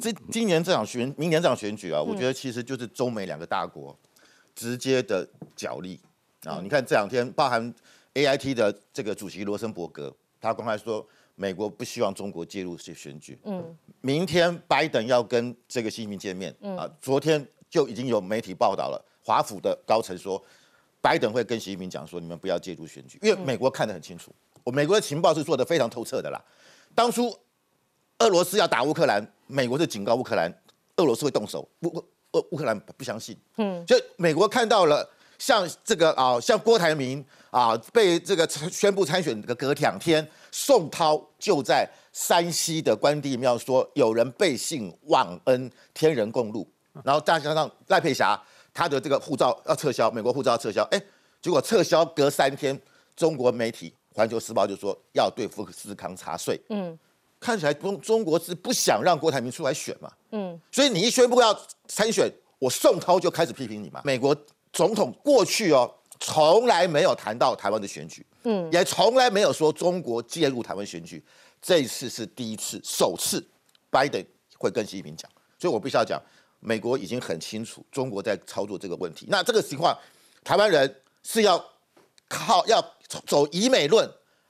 [0.00, 3.94] 这今年这场选，明年这场选举啊，我觉得其实就是中美两个大国
[4.54, 6.00] 直接的角力
[6.44, 6.58] 啊。
[6.62, 7.74] 你看这两天，包含
[8.14, 13.38] A I T 的这个主席罗森伯格，他公开说美国不希望中国介入这选举。
[13.44, 13.76] 嗯。
[14.00, 20.42] 明天拜登要跟这个习近平见面、啊，昨天就已经有媒体报道了，华府的高层说，
[21.00, 24.30] 拜登会跟习近平讲说，你们不要介入选举，因为美国看得很清楚，
[24.62, 26.38] 我美国的情报是做得非常透彻的啦。
[26.94, 27.34] 当初
[28.18, 30.52] 俄罗斯要打乌克兰，美国是警告乌克兰，
[30.96, 46.66] 俄罗斯会动手，乌乌乌克兰不相信，嗯，所以美国看到了像这个啊，像郭台铭啊被这个宣布参选的隔两天，宋涛就在山西的关帝庙说有人背信忘恩，天人共怒，
[47.04, 48.40] 然后再加上赖佩霞
[48.72, 51.02] 她的这个护照要撤销，美国护照要撤销，哎，
[51.40, 52.80] 结果撤销隔三天，
[53.16, 56.98] 中国媒体《环球时报》就说要对富士康查税，嗯。
[57.40, 60.10] 看起来中中国是不想让郭台铭出来选嘛？
[60.30, 61.54] 嗯，所以你一宣布要
[61.86, 62.26] 参选，
[62.58, 64.00] 我宋涛就开始批评你嘛。
[64.02, 64.34] 美国
[64.74, 71.24] 总统过去哦，从来没有谈到台湾的选举，嗯，也从来没有说中国介入台湾选举，
[71.62, 73.42] 这一次是第一次，首次，
[73.88, 74.22] 拜登
[74.58, 76.20] 会跟习近平讲，所以我必须要讲，
[76.60, 79.26] 美国已经很清楚中国在操作这个问题。
[79.30, 79.96] 那这个情况，
[80.42, 81.64] 台湾人是要
[82.28, 82.84] 靠要
[83.26, 84.06] 走以美论。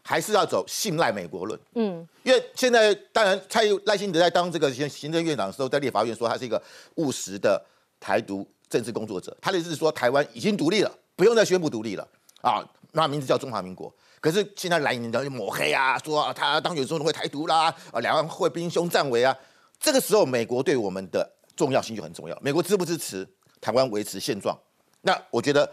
[0.07, 6.63] 还是要走信赖美国论，嗯，因为现在当然蔡赖清德在当这个行行政院长的时候，在立法院说他是一个
[6.97, 7.59] 务实的
[7.99, 12.07] 台独政治工作者，他的意思是说台湾已经独立了，不用再宣布独立了
[12.43, 13.93] 啊，那名字叫中华民国。
[14.21, 19.37] 可是现在蓝营的抹黑啊，说他当选总统会台独啦，啊，两岸会兵凶战危啊，
[19.79, 23.29] 这个时候美国对我们的重要性就很重要，美国支不支持
[23.61, 24.59] 台湾维持现状？
[25.03, 25.71] 那我觉得。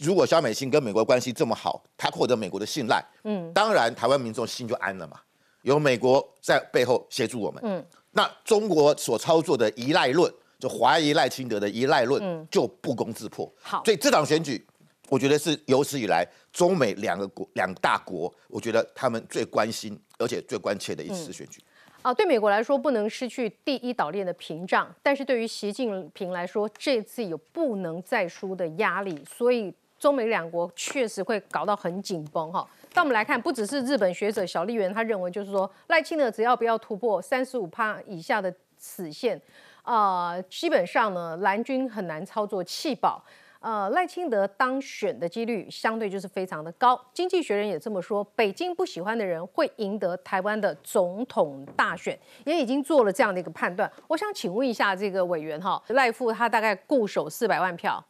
[0.00, 5.20] 如果肖美琴跟美国关系这么好，她获得美国的信赖，嗯，当然台湾民众心就安了嘛。
[5.62, 13.52] 有美国在背后协助我们，嗯，那中国所操作的依赖论，就怀疑赖清德的依赖论，就不攻自破。
[13.60, 14.64] 好，所以这场选举，
[15.08, 21.60] 我觉得是有史以来中美两个国两大国，我觉得他们最关心而且最关切的一次选举。
[22.02, 29.74] 啊，对美国来说不能失去第一岛链的屏障，但是对于习近平来说，这次有不能再输的压力，所以。
[29.98, 32.68] 中美两国确实会搞到很紧绷哈。
[32.92, 39.40] 但我们来看，不只是日本学者小笠原，他认为就是说，赖清德只要不要突破三十五趴以下的死线，
[39.82, 43.22] 啊，基本上呢，蓝军很难操作弃保。
[43.60, 47.00] 呃，赖清德当选的几率相对就是非常的高。
[47.14, 53.88] 经济学人也这么说，北京不喜欢的人会赢得台湾的总统大选，也已经做了这样的一个判断。
[54.08, 58.04] 我想请问一下这个委员哈，赖富他大概固守四百万票。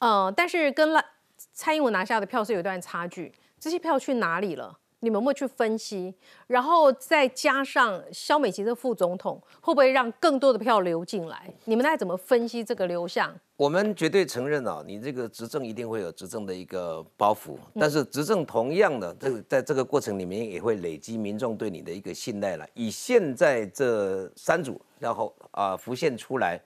[0.00, 1.04] 嗯，但是跟赖
[1.52, 4.76] 蔡英文拿下的票是有一段差距，这些票去哪里了？
[5.04, 6.14] 你们会去分析，
[6.46, 11.52] 然后再加上肖美琪的副总统，会不会让更多的票流进来？
[11.66, 13.34] 你们在怎么分析这个流向？
[13.56, 22.66] 我们绝对承认啊，你这个执政一定会有执政的一个包袱，但是执政同样的，这个在这个过程里面也会累积民众对你的一个信赖了。
[22.74, 26.60] 以现在这三组，然后啊浮现出来。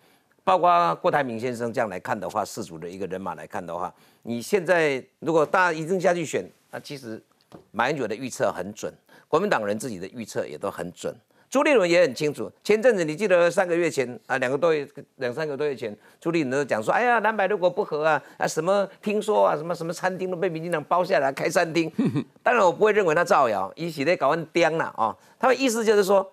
[0.44, 7.22] 包括郭台铭先生这样来看的话，四组的一个人马来看的话，你现在如果大家一定下去选，那其实
[7.70, 8.92] 马英九的预测很准，
[9.28, 11.14] 国民党人自己的预测也都很准，
[11.48, 12.50] 朱立伦也很清楚。
[12.62, 21.90] 前阵子你记得三个月前啊，两个多月、两三个多月前，朱立伦都讲说，哎呀，蓝白如果不和啊，啊什么听说啊，什么什么餐厅都被民进党包下来开餐厅。
[22.42, 25.16] 当然我不会认为他造谣，一起在搞完颠了啊。
[25.38, 26.30] 他的意思就是说，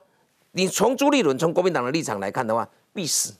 [0.52, 3.34] 你从朱立伦从国民党的立场来看的话，必死。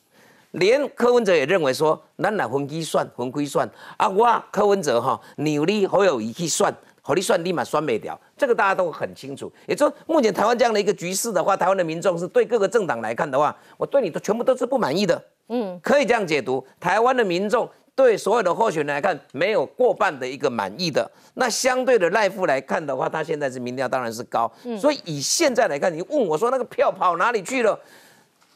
[0.52, 4.08] 连柯文哲也认为说，咱来分期算，分亏算啊！
[4.08, 6.74] 我柯文哲哈，扭力好有仪去算，
[7.08, 9.52] 好你算立马算没掉，这个大家都很清楚。
[9.68, 15.24] 也就目前台湾这样的一个局势的话，台湾的民众是对各个政党来看的话，我对你都全部都是不满意的。
[15.50, 21.08] 嗯，可以这样解读，台湾的民众对所有的候选人来看，没有过半的一个满意的。
[21.36, 27.80] 那相对的赖富来看的话，他现在是民调当然是高，所以以现在来看，你问我说那个票跑哪里去了？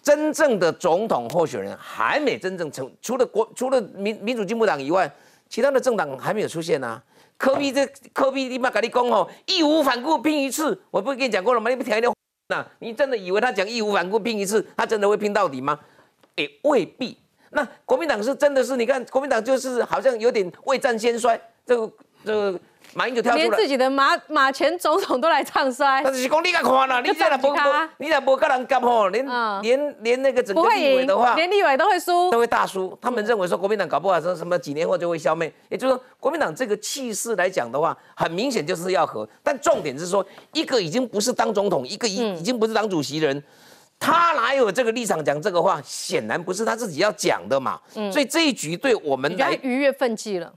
[0.01, 5.11] 真正的总统候选人还没真正成，除了国除了民民主进步党以外，
[5.47, 6.99] 其他的政党还没有出现呢。
[7.39, 11.71] 科比这科比，你妈跟你讲哦，义无反顾拼一次，我不是跟你讲过了吗？
[11.71, 12.13] 你不听的
[12.49, 15.79] 那你真的以为他讲义无反顾拼一次，他真的会拼到底吗？
[16.35, 17.17] 也未必。
[17.51, 21.91] 那国民党是真的是，你看国民党就是好像有点未战先衰，这个
[22.23, 22.59] 这个。
[22.93, 26.01] 马英九跳出来，连自己的马马前总统都来唱衰。
[26.03, 27.53] 但是讲你敢看啦，你再来不
[27.97, 29.25] 你再不跟人夹吼，连
[29.61, 32.97] 连连那个整个立委的话，连立委都会输，都会大输。
[32.99, 39.27] 他们认为说国民党搞不好说什么几年后就会消灭，也就是说国民党这个气势来讲的话，很明显就是要和。
[39.43, 43.43] 但重点是说，一个已经不是当总统，一个已已经不是当主席人，
[43.99, 45.79] 他哪有这个立场讲这个话？
[45.85, 47.79] 显然不是他自己要讲的嘛。
[48.11, 50.51] 所以这一局对我们来逾越分际了。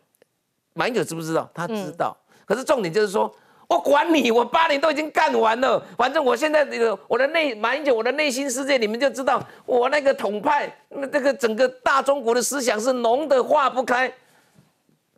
[0.74, 1.50] 马英九知不知道？
[1.52, 2.16] 他知道。
[2.44, 3.32] 可是重点就是说，
[3.68, 14.12] 我管你，我八年都已经干完了，反正我现在这个我的内马英九，我的内心世界，你们就知道我那个统派，那这个整个大中国的思想是浓的化不开。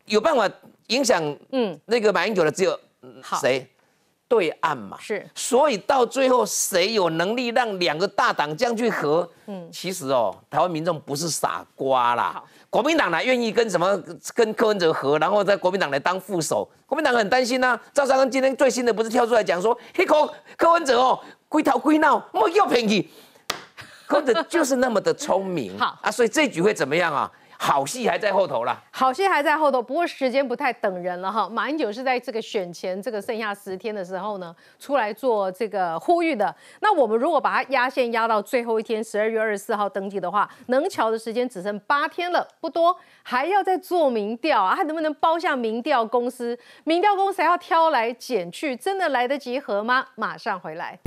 [0.07, 0.49] 有办法
[0.89, 2.79] 影响嗯，那个马英九的只有
[3.41, 3.67] 谁？
[4.29, 4.99] 对岸嘛。
[5.01, 9.27] 是所以到最后，谁有能力让两个大党这样去和？
[9.47, 12.47] 嗯，其实哦，台湾民众不是傻瓜啦好。
[12.75, 13.97] 国民党呢愿意跟什么
[14.35, 23.09] 跟柯文哲合，然后在国民党来当副手，国民党很担心呐、赵少康今天最新的不是跳出来讲说，嘿柯柯文哲哦，龟头龟闹，莫要便宜。
[24.09, 27.31] 柯文哲就是那么的聪明，好啊，所以这局会怎么样啊？
[27.65, 28.79] 好戏还在后头啦。
[28.91, 31.49] 好戏还在后头，不过时间不太等人了哈。
[31.49, 36.55] 马英九是在这个选前这个剩下十天的时候呢，出来做这个呼吁的。
[36.81, 46.59] 那我们如果把它压线压到最后一天，十二月二十四号登记的话，能瞧的时间只剩八天了，不多，还要再做民调啊，他能不能包下民调公司？
[46.85, 50.05] 民调公司还要挑来拣去，真的来得及合吗？
[50.17, 50.99] 马上回来。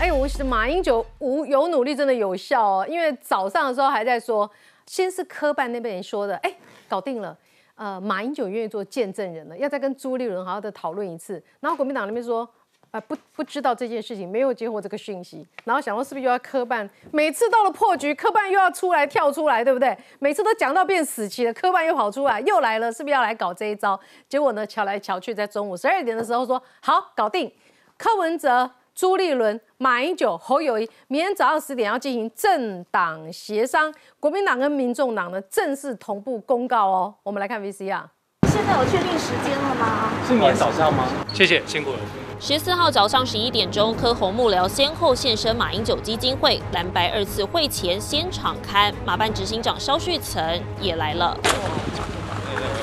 [0.00, 4.48] 哎，我是马英九无有努力真的有效哦，因为早上的时候还在说，
[4.86, 6.54] 先是科办那边人说的，哎，
[6.88, 7.34] 搞定了，
[7.76, 11.42] 呃，马英九愿意做见证人了，要再跟朱立伦好好的讨论一次。
[11.60, 12.46] 然后国民党那边说，
[12.90, 16.88] 啊、不不知道这件事情，没有接获这个讯息，然后想说是不是又要科办？
[17.10, 19.96] 每次到了破局，科办又要出来跳出来，对不对？
[20.18, 23.98] 每次都讲到变死棋了，科办又跑出来，又来了，是不是要来搞这一招？
[24.28, 27.50] 结果呢，瞧来瞧去，在中午十二点的时候说好搞定，
[27.96, 28.70] 柯文哲。
[28.94, 37.12] 朱立伦、马英九、侯友谊，明天早上十点要进行政党协商，国民党跟民众党呢正式同步公告哦。
[37.24, 38.04] 我们来看 VCR。
[38.52, 40.12] 现在有确定时间了吗？
[40.28, 41.08] 是明天早上吗？
[41.34, 41.98] 谢谢，辛苦了。
[42.38, 51.36] 十四号早上十一点钟，柯红幕僚先后现身马英九基金会蓝白二次会前先场刊，马办执行长肖旭岑也来了。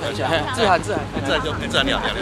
[0.55, 2.15] 自然自然自然就自喊两两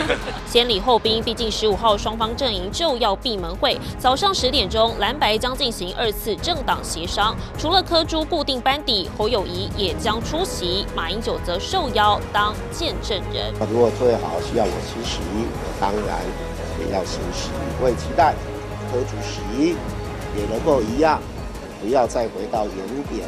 [0.45, 3.79] 先礼后兵，毕竟十五号双方阵营就要闭门会。
[3.97, 13.53] 早上十点钟，蓝白将进行二次政党协商，除了柯朱固定班底，侯友谊也将出席，马英九则受邀当见证人。
[13.71, 16.19] 如果最好需要我出席，我当然
[16.79, 17.49] 也要出席。
[17.81, 18.33] 我也期待
[18.91, 19.75] 柯主席
[20.35, 21.21] 也能够一样，
[21.81, 23.27] 不要再回到原点，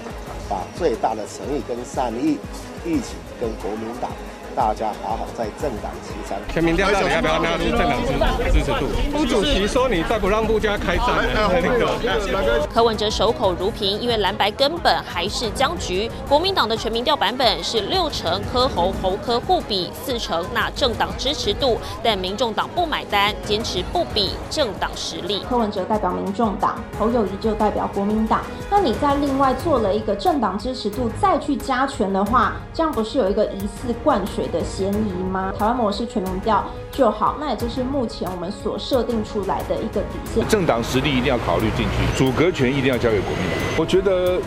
[0.50, 2.38] 把最大的诚意跟善意
[2.84, 4.12] 一起跟国民党。
[4.56, 6.38] 大家好好在政党旗上。
[6.50, 7.98] 全民调到底要不要纳入政党
[8.52, 8.88] 支支持度？
[9.12, 16.10] 副主席说你再不让陆家开战，那个柯文哲守口如瓶，因为蓝白根本还是僵局。
[16.28, 25.42] 国民党的全民调版本是六成柯侯侯柯互比，四成那政党支持度，但民众党不买单，坚持不比政党实力。
[25.50, 28.42] 柯文哲代表民众党，侯友谊就代表国民党。
[28.70, 34.41] 那你在另外做了一个政党支持度，再去加权的话，这样不是有一个疑似灌水？
[34.48, 35.54] 的嫌疑吗？
[35.58, 40.48] 台湾模式全民调就好，那也就是目前我们所设定出来的一个底线。
[40.48, 43.60] 政党实力一定要考虑进去，阻隔权一定要交给国民党。
[43.78, 44.40] 我觉得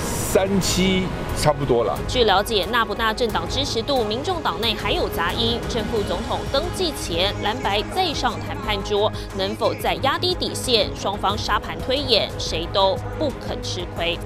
[0.00, 1.04] 三期
[1.36, 1.96] 差不多了。
[2.08, 5.58] 据了解，纳不纳政党支持度，民众党内还有杂音。
[5.68, 10.88] 正副总统登记前，蓝白再上谈判桌，能否再压低底线？
[10.96, 14.18] 双方沙盘推演，谁都不肯吃亏。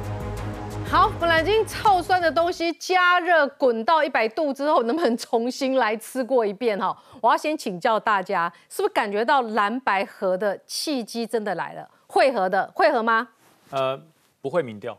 [0.91, 6.97] 好，本来已经臭酸的东西，加热滚到一百度之后，能不能重新来吃过一遍哈？
[7.21, 11.87] 我要先请教大家，是不是感觉到蓝白合的契机真的来了？
[12.07, 13.29] 会合的，会合吗？
[13.71, 14.01] 呃，
[14.41, 14.97] 不会民调，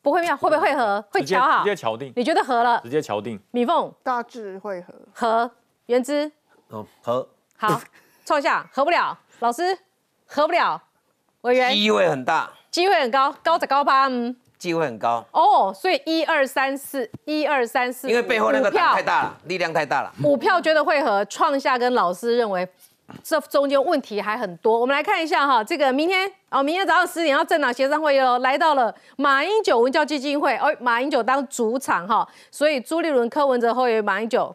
[0.00, 1.04] 不会民调，会不会会合？
[1.12, 2.10] 会瞧好，直接敲定。
[2.16, 2.80] 你觉得合了？
[2.82, 3.38] 直接敲定。
[3.50, 5.50] 米凤大致会合，合。
[5.84, 6.32] 原之
[6.68, 7.28] 哦合。
[7.58, 7.78] 好，
[8.24, 9.18] 凑一下，合不了。
[9.40, 9.78] 老师
[10.24, 10.80] 合不了。
[11.42, 14.06] 委员机会很大，机会很高，高着高吧？
[14.08, 14.34] 嗯。
[14.60, 20.12] 机会很高哦，所以一二三四，一二三四，因为背后那个票太大了，力量太大了。
[20.22, 22.68] 五票觉得会和创下跟老师认为
[23.24, 24.78] 这中间问题还很多。
[24.78, 34.54] 我们来看一下哈，这个明天哦，明天早上十点要政党协商会议喽，来到了马英九文教基金会，哦，马英九当主场哈，所以朱立伦、柯文哲后援马英九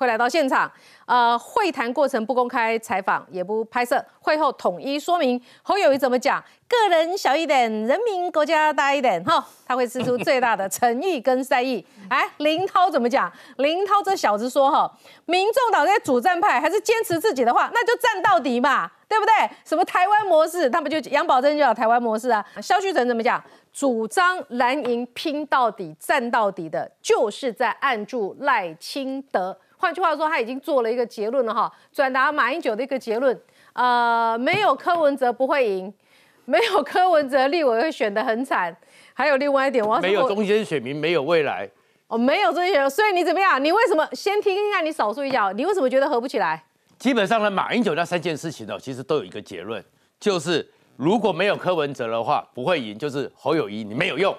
[0.00, 0.70] 会来到现场。
[1.04, 4.02] 呃，会谈过程不公开采访，也不拍摄。
[4.20, 6.42] 会后统一说明，侯友谊怎么讲？
[6.66, 9.22] 个人小一点，人民国家大一点。
[9.24, 11.84] 哈，他会施出最大的诚意跟善意。
[12.08, 13.30] 哎，林涛怎么讲？
[13.58, 14.90] 林涛这小子说，哈，
[15.26, 19.32] 民众党这些主战派还是坚持自己的话，那就战到底嘛，对不对？
[19.66, 22.42] 什么台湾模式，他们就杨宝珍就有台湾模式啊。
[22.62, 23.42] 肖旭成怎么讲？
[23.72, 29.56] 主张蓝营拼到底、战到底的，就是在按住赖清德。
[29.80, 33.40] 换句话说，他已经做了一个结论了哈，转达马英九的一个结论，
[33.72, 35.92] 呃，没有柯文哲不会赢，
[36.44, 38.76] 没有柯文哲立委会选得很惨，
[39.14, 41.66] 还有另外一点，我要没有中间选民，没有未来，
[42.08, 43.62] 哦，没有中间选民，所以你怎么样？
[43.64, 45.50] 你为什么先听一下你少数一脚？
[45.52, 46.62] 你为什么觉得合不起来？
[46.98, 49.82] 基本上呢，马英九那三件事情呢，其实都有一个结论，
[50.20, 54.36] 就是如果没有柯文哲的话，不会赢，就是侯友谊你没有用。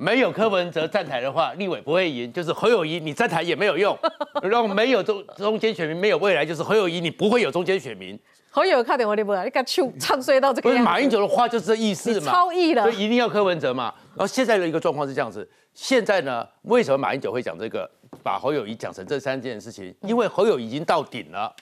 [0.00, 3.98] 没有柯文哲站台的话，立委不会赢，就是侯友谊你站台也没有用，
[4.40, 8.16] 然后没有中中间选民没有未来，就是侯友谊你不会有中间选民。
[8.48, 10.80] 侯友看点我你不，你敢唱唱衰到这个不是？
[10.80, 13.92] 马英九的话就是这意思你嘛，超意了所以一定要柯文哲嘛。
[14.10, 17.90] 然后现在的一个状况是这样子，现在呢，为什么马英九会讲这个，
[18.22, 19.92] 把侯友谊讲成这三件事情？
[20.02, 21.52] 因为侯友谊已经到顶了，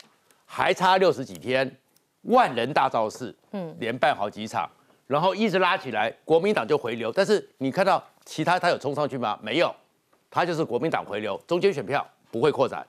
[0.45, 1.74] 还差六十几天，
[2.22, 4.68] 万人大造势，嗯嗯，连办好几场，
[5.07, 7.12] 然后一直拉起来，国民党就回流。
[7.12, 9.38] 但是你看到其他他有冲上去吗？
[9.42, 9.74] 没有，
[10.30, 12.86] 他就是国民党回流，中间选票不会扩展，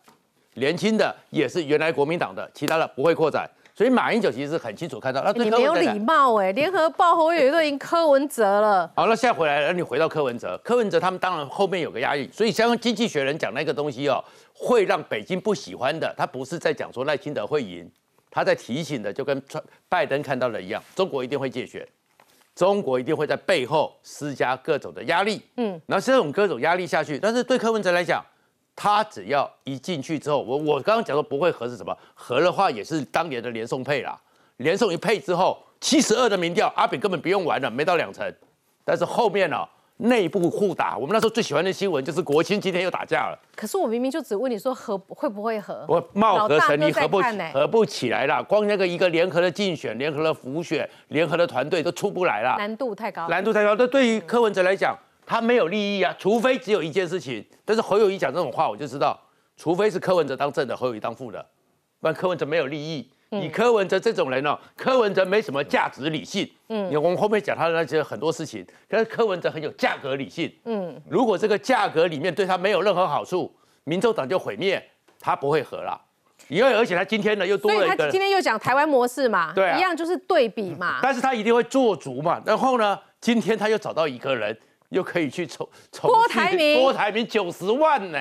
[0.56, 3.50] 年轻的也是原来国民党的，其他的不会扩展。
[3.76, 6.52] 所以马英九其实是很清楚看到，那对你没有礼貌哎！
[6.54, 14.20] 联合报侯友谊都已经柯文哲了，好，那现在回来了，那你回到柯文哲，柯文哲他们当然后面有个压力，所以像经济学人讲那个东西哦，
[14.52, 17.88] 会让北京不喜欢的，他不是在讲说赖清德会赢，
[18.32, 21.88] 他在提醒的，就跟川拜登看到的一样，中国一定会借选，
[22.58, 28.26] 中国一定会在背后施加各种的压力，嗯，然后这种各种压力下去，但是对柯文哲来讲，
[28.76, 34.20] 他只要一进去之后，我我刚刚讲说不会合是什么，合的话也是当年的连送配啦，
[34.58, 38.28] 连送一配之后，七十二的民调，阿扁根本不用玩了，没到两成，
[38.84, 39.58] 但是后面呢、
[39.98, 47.20] 内部互打，我们那时候最喜欢的新闻就是国青今天又打架了，可是我明明就只问你说合会不会合，我貌合神离，合不
[47.52, 52.56] 合不起来啦，光那个一个联合的竞选、联合的浮选、联合的团队都出不来啦。
[52.58, 53.74] 难度太高，难度太高。
[53.74, 54.96] 那对于柯文哲来讲，
[55.26, 57.44] 他没有利益啊，除非只有一件事情。
[57.66, 59.20] 但是侯友谊讲这种话，我就知道，
[59.56, 61.44] 除非是柯文哲当正的，侯友谊当副的，
[62.00, 63.10] 不然柯文哲没有利益。
[63.32, 66.50] 以柯文哲这种人哦，柯文哲没什么价值理性。
[66.70, 70.52] 嗯嗯，我们后面讲他的那些很多事情，可是柯文哲很有价格理性。
[70.66, 73.54] 嗯，如果这个价格里面对他没有任何好处，
[73.84, 74.82] 民众党就毁灭，
[75.20, 76.00] 他不会和了。
[76.50, 82.42] 因为而且他今天呢又多了一个他今天又讲台湾模式嘛，对啊一样就是对比嘛，但是他一定会做足嘛。
[82.46, 84.58] 然后呢，今天他又找到一个人，
[84.90, 88.20] 又可以去重重郭续台铭郭台铭九十万呢，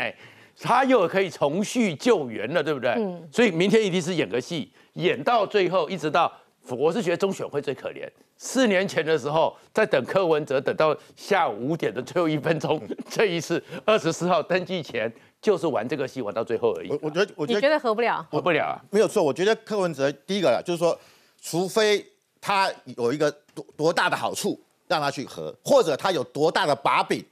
[0.61, 2.93] 他又可以重续救援了，对不对？
[2.97, 6.31] 嗯所以明天一定是演个戏，演到最后，一直到
[6.69, 8.07] 我是觉得中选会最可怜。
[8.39, 16.91] 四年前的时候，在等柯文哲，等到下午五点的最后一分钟，这一次二十四号登记前，就是玩这个戏，玩到最后而已。
[16.91, 18.27] 我我觉得，我你觉得合不了？
[18.31, 18.77] 合不了啊。
[18.91, 20.99] 没有错，我觉得柯文哲第一个就是说，
[21.41, 22.05] 除非
[22.41, 27.25] 他有一个多多大的好处让他去合，或者他有多大的把柄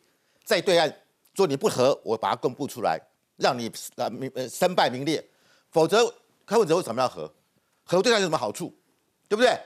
[0.42, 0.90] 在对岸
[1.34, 2.98] 说你不合，我把它公布出来，
[3.36, 5.22] 让你呃名呃身败名裂，
[5.70, 6.02] 否则
[6.46, 7.30] 柯文哲为什么要和？
[7.84, 8.74] 和对他有什么好处？
[9.28, 9.58] 对不对？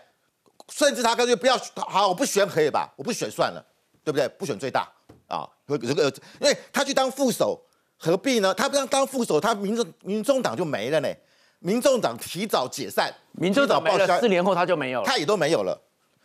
[0.71, 2.93] 甚至他干脆不要好，我不选可以吧？
[2.97, 3.65] 我不选算了，
[4.05, 4.29] 对不对？
[4.29, 4.87] 不选最大
[5.27, 6.05] 啊，有这个，
[6.41, 7.59] 因为他去当副手，
[7.97, 8.53] 何必呢？
[8.53, 11.09] 他不当当副手，他民众民众党就没了呢。
[11.61, 15.07] 民众党提早解散，民众党报销四年后他就没有了。
[15.07, 15.81] 他也都没有了，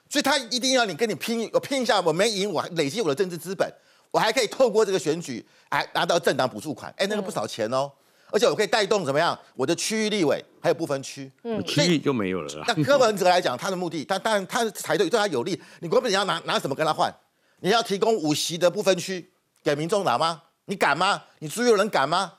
[0.09, 3.67] 所以他一定要你跟你拼，我拼一下，我没赢，我还累积我的政治资本，
[4.11, 7.91] 我还可以透过这个选举，还拿到政党补助款，哎，那个不少钱哦，
[8.33, 12.65] 而且我可以带动怎么样，我的区域立委还有不分区，嗯，区域就没有了啦。
[12.67, 17.13] 那柯文哲来讲，他的目的，他当然他才对对他有利，你国民党要拿拿什么跟他换？
[17.59, 19.31] 你要提供五席的不分区
[19.63, 20.41] 给民众拿吗？
[20.65, 21.23] 你敢吗？
[21.39, 22.33] 你朱有人敢吗？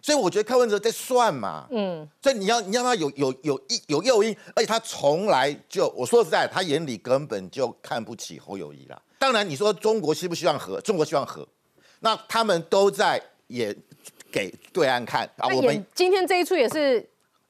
[0.00, 9.00] 所以我觉得柯文哲在算嘛，嗯，所以你要你让他有有有一有诱因，而且他从来就我说实在，他眼里根本就看不起侯友谊啦。
[9.18, 10.78] 当然你说中国希不希望和？
[10.82, 11.48] 中国希望和，
[12.00, 13.74] 那他们都在也
[14.34, 16.94] 给对岸看啊，那我们今天这一出也是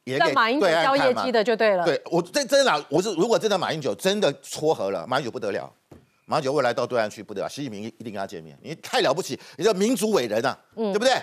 [0.05, 5.72] 也给让马英九对岸交业绩的就对了，对我这真的，我是如果真的马英九真的撮合了，马英九不得了，
[6.26, 10.93] 马英九未来到对岸去不得了，习近平一定跟他见面，你太了不起，你这民族伟人啊，嗯。
[10.93, 11.14] 对不对？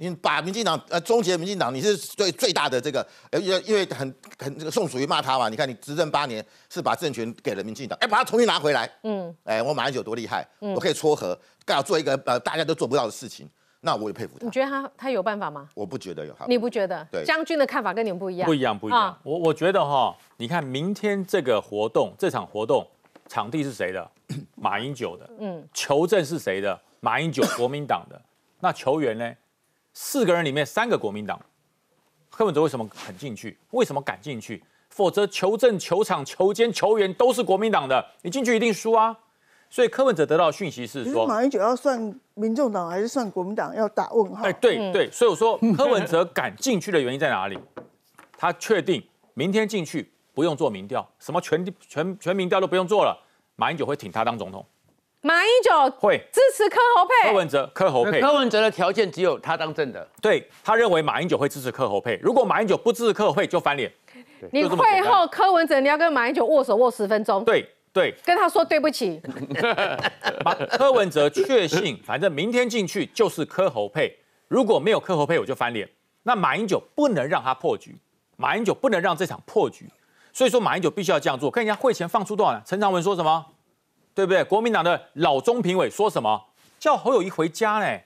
[0.00, 10.72] 你把民进党呃终结民进党，你是最最大的这个，呃因为因为很很这个宋楚瑜骂他嘛，你看你执政八年是把政权给了民进党，哎，把他重新拿回来，嗯，哎，我马英九多厉害，嗯。
[10.72, 13.50] 我可以撮合，刚好做一个呃大家都做不到的事情，
[13.80, 15.68] 那我也佩服他，你觉得他他有办法吗？
[15.74, 17.06] 我不觉得有好，你不觉得？
[17.12, 19.00] 对将军的看法跟你们不一样，不一样，不一样。
[19.00, 22.86] 啊我我觉得哈，你看明天这个活动，这场活动
[23.28, 24.10] 场地是谁的？
[24.56, 25.30] 马英九的。
[25.38, 26.78] 嗯，球证是谁的？
[27.00, 28.20] 马英九，国民党的。
[28.60, 29.32] 那球员呢？
[29.94, 31.40] 四个人里面三个国民党。
[32.30, 33.56] 柯文哲为什么肯进去？
[33.70, 34.62] 为什么敢进去？
[34.90, 39.16] 否则球证、球场、球监、球员都是国民党的，你进去一定输啊。
[39.70, 44.44] 所以柯文哲得到的讯息是说，马英九要算民众党还是算国民党，要打问号。
[44.44, 47.58] 哎，对对，所以我说柯文哲敢进去的原因在哪里？
[48.38, 49.02] 他确定
[49.34, 53.18] 明天进去不用做民调，什么全全全民调都不用做了，
[53.56, 54.64] 马英九会挺他当总统，
[55.20, 58.20] 马英九会支持柯侯佩，柯文哲柯侯佩。
[58.20, 63.92] 柯文哲的条件只有他当正的，对他认为马英九会支持柯侯佩，如果马英九不支持柯侯配就翻脸。
[64.52, 69.20] 你会后柯文哲你要跟马英九握手握十分钟，对对，跟他说对不起。
[70.44, 75.88] 把柯文哲确信，反正明天进去就是柯侯配，如果没有柯侯配，我就翻脸。
[76.22, 77.96] 那马英九不能让他破局，
[78.36, 79.90] 马英九不能让这场破局，
[80.32, 81.50] 所以说马英九必须要这样做。
[81.50, 82.62] 看人家会前放出多少呢？
[82.64, 83.44] 陈长文说什么？
[84.14, 84.44] 对不对？
[84.44, 86.44] 国民党的老中评委说什么？
[86.78, 88.04] 叫侯友谊回家嘞，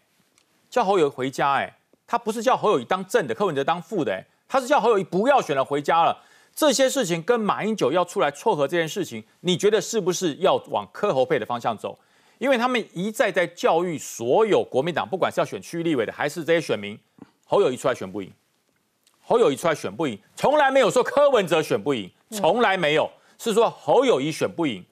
[0.71, 1.77] 叫侯友谊回家哎，
[2.07, 6.17] 他不是叫侯友谊当正的，柯文哲当副的哎，他是叫侯友谊不要选了回家了。
[6.55, 11.99] 这些事情跟马英九要出来撮合这件事情，你觉得是不是要往柯侯配的方向走？
[12.39, 16.99] 因为他们一再在教育所有国民党，不管是要选区域立委的，还是这些选民，
[17.47, 18.31] 侯友谊出来选不赢，
[19.21, 24.85] 侯友谊出来选不赢，从来没有说柯文哲选不赢，从来没有，是说侯友谊选不赢，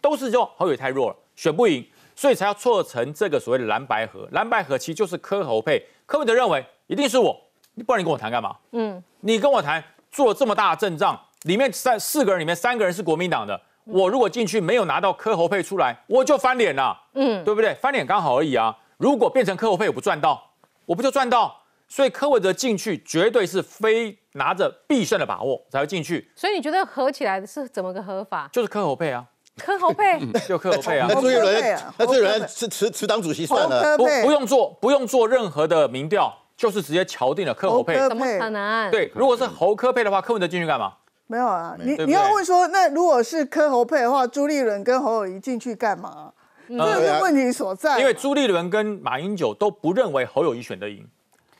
[0.00, 1.86] 都是说侯友谊太弱了，选不赢，
[2.16, 4.26] 所以才要撮成这个所谓的蓝白河。
[4.32, 7.38] 蓝白河其实就是柯侯配，柯文哲认为一定是我，
[7.86, 8.56] 不然你跟我谈干嘛？
[8.72, 9.84] 嗯，你跟我谈。
[10.14, 17.74] 做了这么大的阵仗，里面三四个人里面三个人是国民党的，我如果进去没有拿到柯侯配出来，我就翻脸了，嗯，对不对？
[17.74, 18.78] 翻脸刚好而已啊。
[18.96, 20.52] 如果变成柯侯配，我不赚到，
[20.86, 21.62] 我不就赚到？
[21.88, 26.30] 所以柯文哲进去绝对是非拿着必胜的把握才会进去。
[26.36, 28.48] 所以你觉得合起来是怎么个合法？
[28.52, 29.24] 就是柯侯配啊，
[29.58, 31.06] 柯侯配 就柯侯配啊。
[31.08, 36.32] 那朱一伦，那朱一伦是持持党主席算了，不不用做不用做任何的民调。
[36.56, 38.90] 就是直接敲定了柯侯配，怎么可能？
[38.90, 40.94] 对，如果是侯科配的话，柯文哲进去干嘛？
[41.26, 46.32] 没有啊，你你要问说，那如果是柯侯配的话，朱立伦跟侯友谊进去干嘛？
[46.68, 47.98] 这是问题所在。
[47.98, 51.06] 因为朱立伦跟马英九都不认为侯友谊选得赢。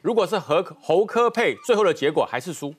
[0.01, 2.75] 如果是侯侯科配，最后的结果还是输，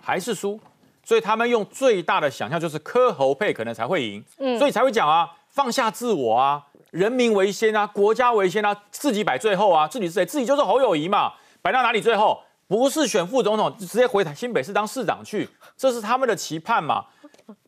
[0.00, 0.60] 还是输。
[1.02, 4.24] 所以他们用最大的想象就是柯侯配可能才会赢，
[4.58, 10.26] 所以才会讲啊，放下自我啊，人民为先啊，国家为先啊，自己摆最后啊，自己是谁？
[10.26, 11.32] 自己就是侯友谊嘛。
[11.66, 12.00] 摆到哪里？
[12.00, 17.04] 最后不是选副总统，直接回台新北市当市长去，这是他们的期盼嘛？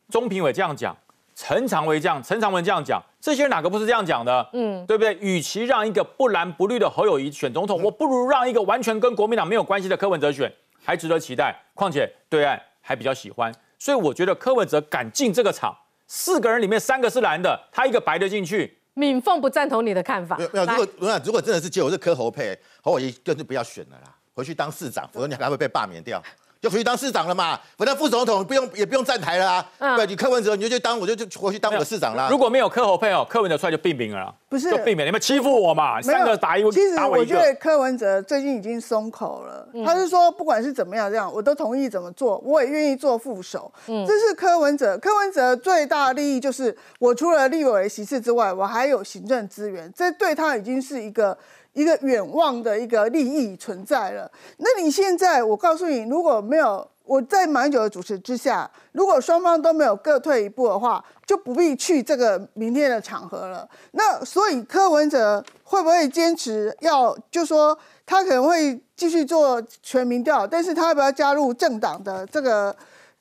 [0.09, 0.97] 中评委这样讲，
[1.35, 4.49] 陈长伟这样，陈长文这样讲，这些人哪个不是这样讲的？
[4.53, 5.19] 嗯，对不对？
[5.21, 11.61] 与其让一个不蓝不绿的侯友谊选总统，我不如让一个完全跟国民党没有关系的柯文哲选，还值得期待。
[11.75, 15.77] 况且对岸还比较喜欢，所以我觉得柯文哲敢进这个场，
[16.07, 18.78] 四个人里面三个是蓝的，他一个白的进去。
[18.99, 20.37] 敏凤不赞同你的看法。
[20.37, 26.21] 没有，如果如果真的是结果是柯侯配，侯友谊就是不要选了啦，回去当市长，否则你还会被罢免掉。
[26.61, 29.97] 就回去当市长了嘛，反正副总统不用也不用站台了啊。
[29.97, 32.27] 对，你柯文哲你就去当，我就就回去当我的市长啦。
[32.29, 34.35] 如果没有柯侯配哦，柯文哲出来就毙命了。
[34.49, 36.01] 不是，就避免你们欺负我嘛。
[36.01, 43.71] 三个打一，其实我觉得柯文哲最近已经松口了，他是说不管是怎么样这样，我都同意怎么做，我也愿意做副手。
[43.87, 44.97] 嗯，这是柯文哲。
[44.99, 51.37] 柯文哲最大的利益就是我除了立委席次之外，我还有行政资源，这对他已经是一个。
[51.75, 54.29] 一个远望的一个利益存在了。
[54.57, 63.67] 那你现在，我告诉你，如果没有我在马英九的主持之下，如果双方都没有各退一步的话，就不必去这个明天的场合了。
[63.93, 72.77] 那所以柯文哲会不会坚持要，就说他可能会继续做全民调，但是他要不要加入政党的这个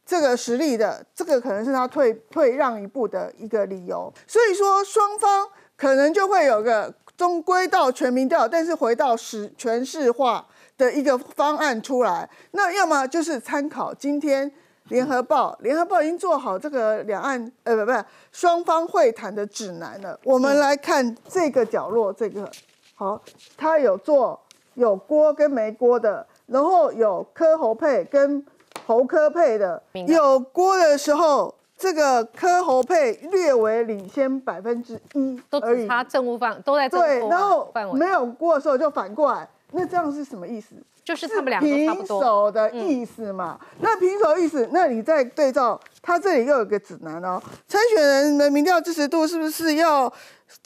[0.05, 4.13] 这个实力的，这个可能是他退退让一步的一个理由。
[4.27, 6.93] 所以说双方可能就会有个。
[7.17, 10.45] 终归到全民调，但是回到实全市化
[10.77, 14.51] 的一个方案出来，那要么就是参考今天
[14.89, 20.19] 联合报，联合报已经做好这个两岸呃不不双方会谈的指南了。
[20.23, 22.49] 我们来看这个角落，这个
[22.95, 23.21] 好，
[23.57, 24.39] 它有做
[24.75, 28.45] 有锅跟没锅的，然后有科侯配跟
[28.85, 31.53] 侯科配的，有锅的时候。
[31.79, 40.75] 这个科侯配略微领先百分之一，都只差政务范都在对，然后没有过的时候就反过来，那这样是什么意思？
[41.03, 43.59] 就是他们两个平手的意思嘛。
[43.79, 50.11] 那平手意思，那你再对照，他这里又有个指南哦，参选人的民调支持度是不是要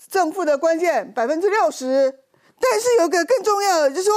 [0.10, 2.14] 正负的关键百分之六十？
[2.60, 4.14] 但是有个更重要的，就是说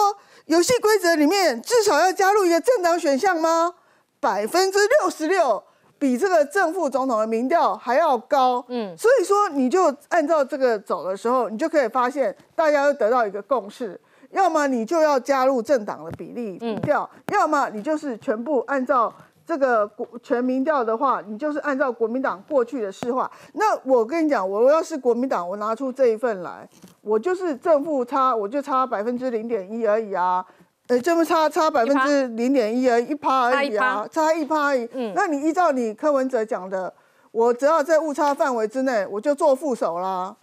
[0.47, 3.75] 游戏规则里面至少要加入一个政党选项吗？
[4.21, 5.63] 百分之六十六。
[5.97, 13.99] 比这个正副总统的民调还要高，嗯，所以说你就按照这个走的时候，你就可以发现大家都得到一个共识，
[14.35, 19.13] 要么你就要加入政党的比例民调，要么你就是全部按照
[19.47, 23.31] 这个国全民调的话，你就是按照国民党过去的市话。
[23.53, 26.69] 那我跟你讲，我要是国民党，我拿出这一份来，
[27.01, 30.45] 我就是正负差，我就差百分之零点一而已啊。
[30.89, 34.89] 呃，这么差差百分之零点一而已一趴而已啊，差一趴而已。
[34.93, 36.93] 嗯，那你依照你柯文哲讲的，
[37.31, 40.35] 我只要在误差范围之内，我就做副手啦。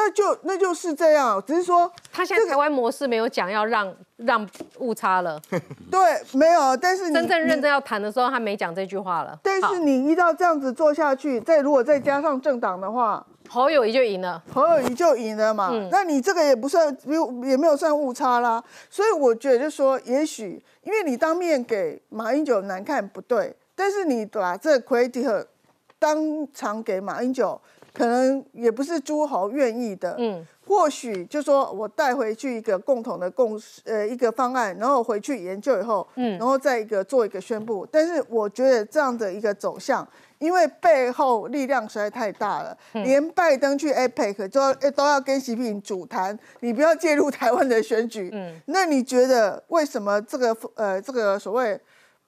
[0.00, 4.48] 那那就那就是这样，只是说他现在台湾模式没有讲要让让
[4.78, 5.38] 误差了，
[5.90, 6.00] 对，
[6.32, 9.38] 没有，但是真正认真要谈的时候，他没讲这句话了。
[9.42, 15.70] 但是你依照这样子做下去，再如果再加上政党的话，侯友谊就赢了，侯友谊就赢了嘛。
[15.90, 16.96] 那你这个也不算，
[17.44, 18.62] 也没有算误差啦。
[18.88, 25.44] 所以我觉得就说，也许因为你当面给马英九难看不对，但是你把这 credit
[25.98, 26.18] 当
[26.54, 27.60] 场给马英九。
[27.92, 37.86] 可能也不是诸侯愿意的，嗯，或许就说我带回去一个共同的共识，呃，一个方案，然后回去研究以后，嗯，然后再一个做一个宣布。
[37.90, 40.06] 但是我觉得这样的一个走向，
[40.38, 51.78] 因为背后力量实在太大了，连拜登去 APEC 都要都要跟习近平主谈，你不要介入台湾的选举，嗯，那你觉得为什么这个呃这个所谓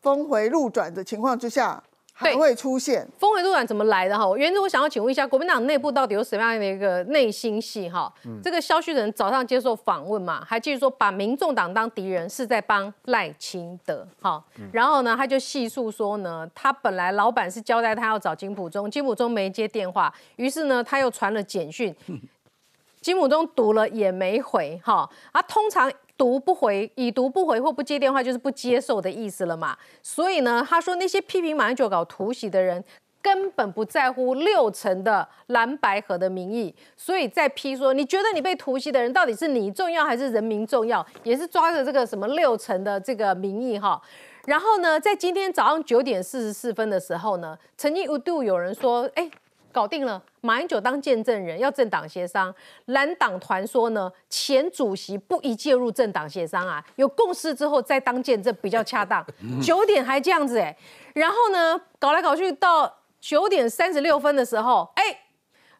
[0.00, 1.82] 峰回路转的情况之下？
[2.22, 4.36] 还会出现峰回路转怎么来的哈？
[4.36, 8.12] 原则我想要请问一下，国民党内部到底有什么样的一个内心戏哈？
[8.42, 14.42] 这个肖旭仁早上接受访问嘛，还继续说把民众党当敌人是在帮赖清德哈。
[14.72, 21.94] 然后呢，他就细述说呢，他本来老板是交代他要找金普中，金普中没接电话，于是呢他又传了简讯，
[23.00, 25.08] 金普中读了也没回哈。
[25.32, 25.92] 啊，通常。
[26.22, 29.76] 读不回，已读不回或不接电话，就是不接受的意思了嘛。
[30.04, 32.84] 所以呢，他说那些批评马英九搞突袭的人，
[33.20, 41.04] 根本不在乎六成的蓝白河的民意，所以在批说，你觉得你被突袭的人到底是你重要还是人民重要？
[41.24, 44.00] 也是抓着这个什么六成的这个民意哈。
[44.46, 49.28] 然后呢，在今天早上九点四十四分的时候呢，曾经一度有人说，哎。
[49.74, 52.52] 搞定了，马英九当见证人，要政党协商。
[52.86, 59.24] 蓝党团说呢，前主席不宜介入政党协商啊，有共识之后再当见证比较恰当。
[59.62, 60.76] 九点还这样子哎，
[61.14, 65.16] 然后呢，搞来搞去到九点三十六分的时候，哎，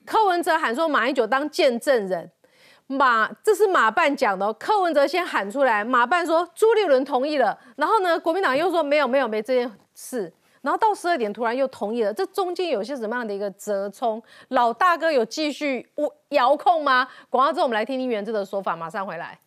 [0.07, 2.31] 柯文哲喊说马英九当见证人，
[2.87, 10.33] 马这是马办讲的，柯文哲先喊出来，马办说朱立伦同意了，然后呢，国民党又说没有没有没这件事。
[10.63, 14.23] 然后到十二点突然又同意了，这中间有些什么样的一个折冲？
[14.49, 15.87] 老大哥有继续
[16.31, 17.07] 遥控吗？
[17.29, 19.39] 广告之后我们来听听原志的说法，马上回来。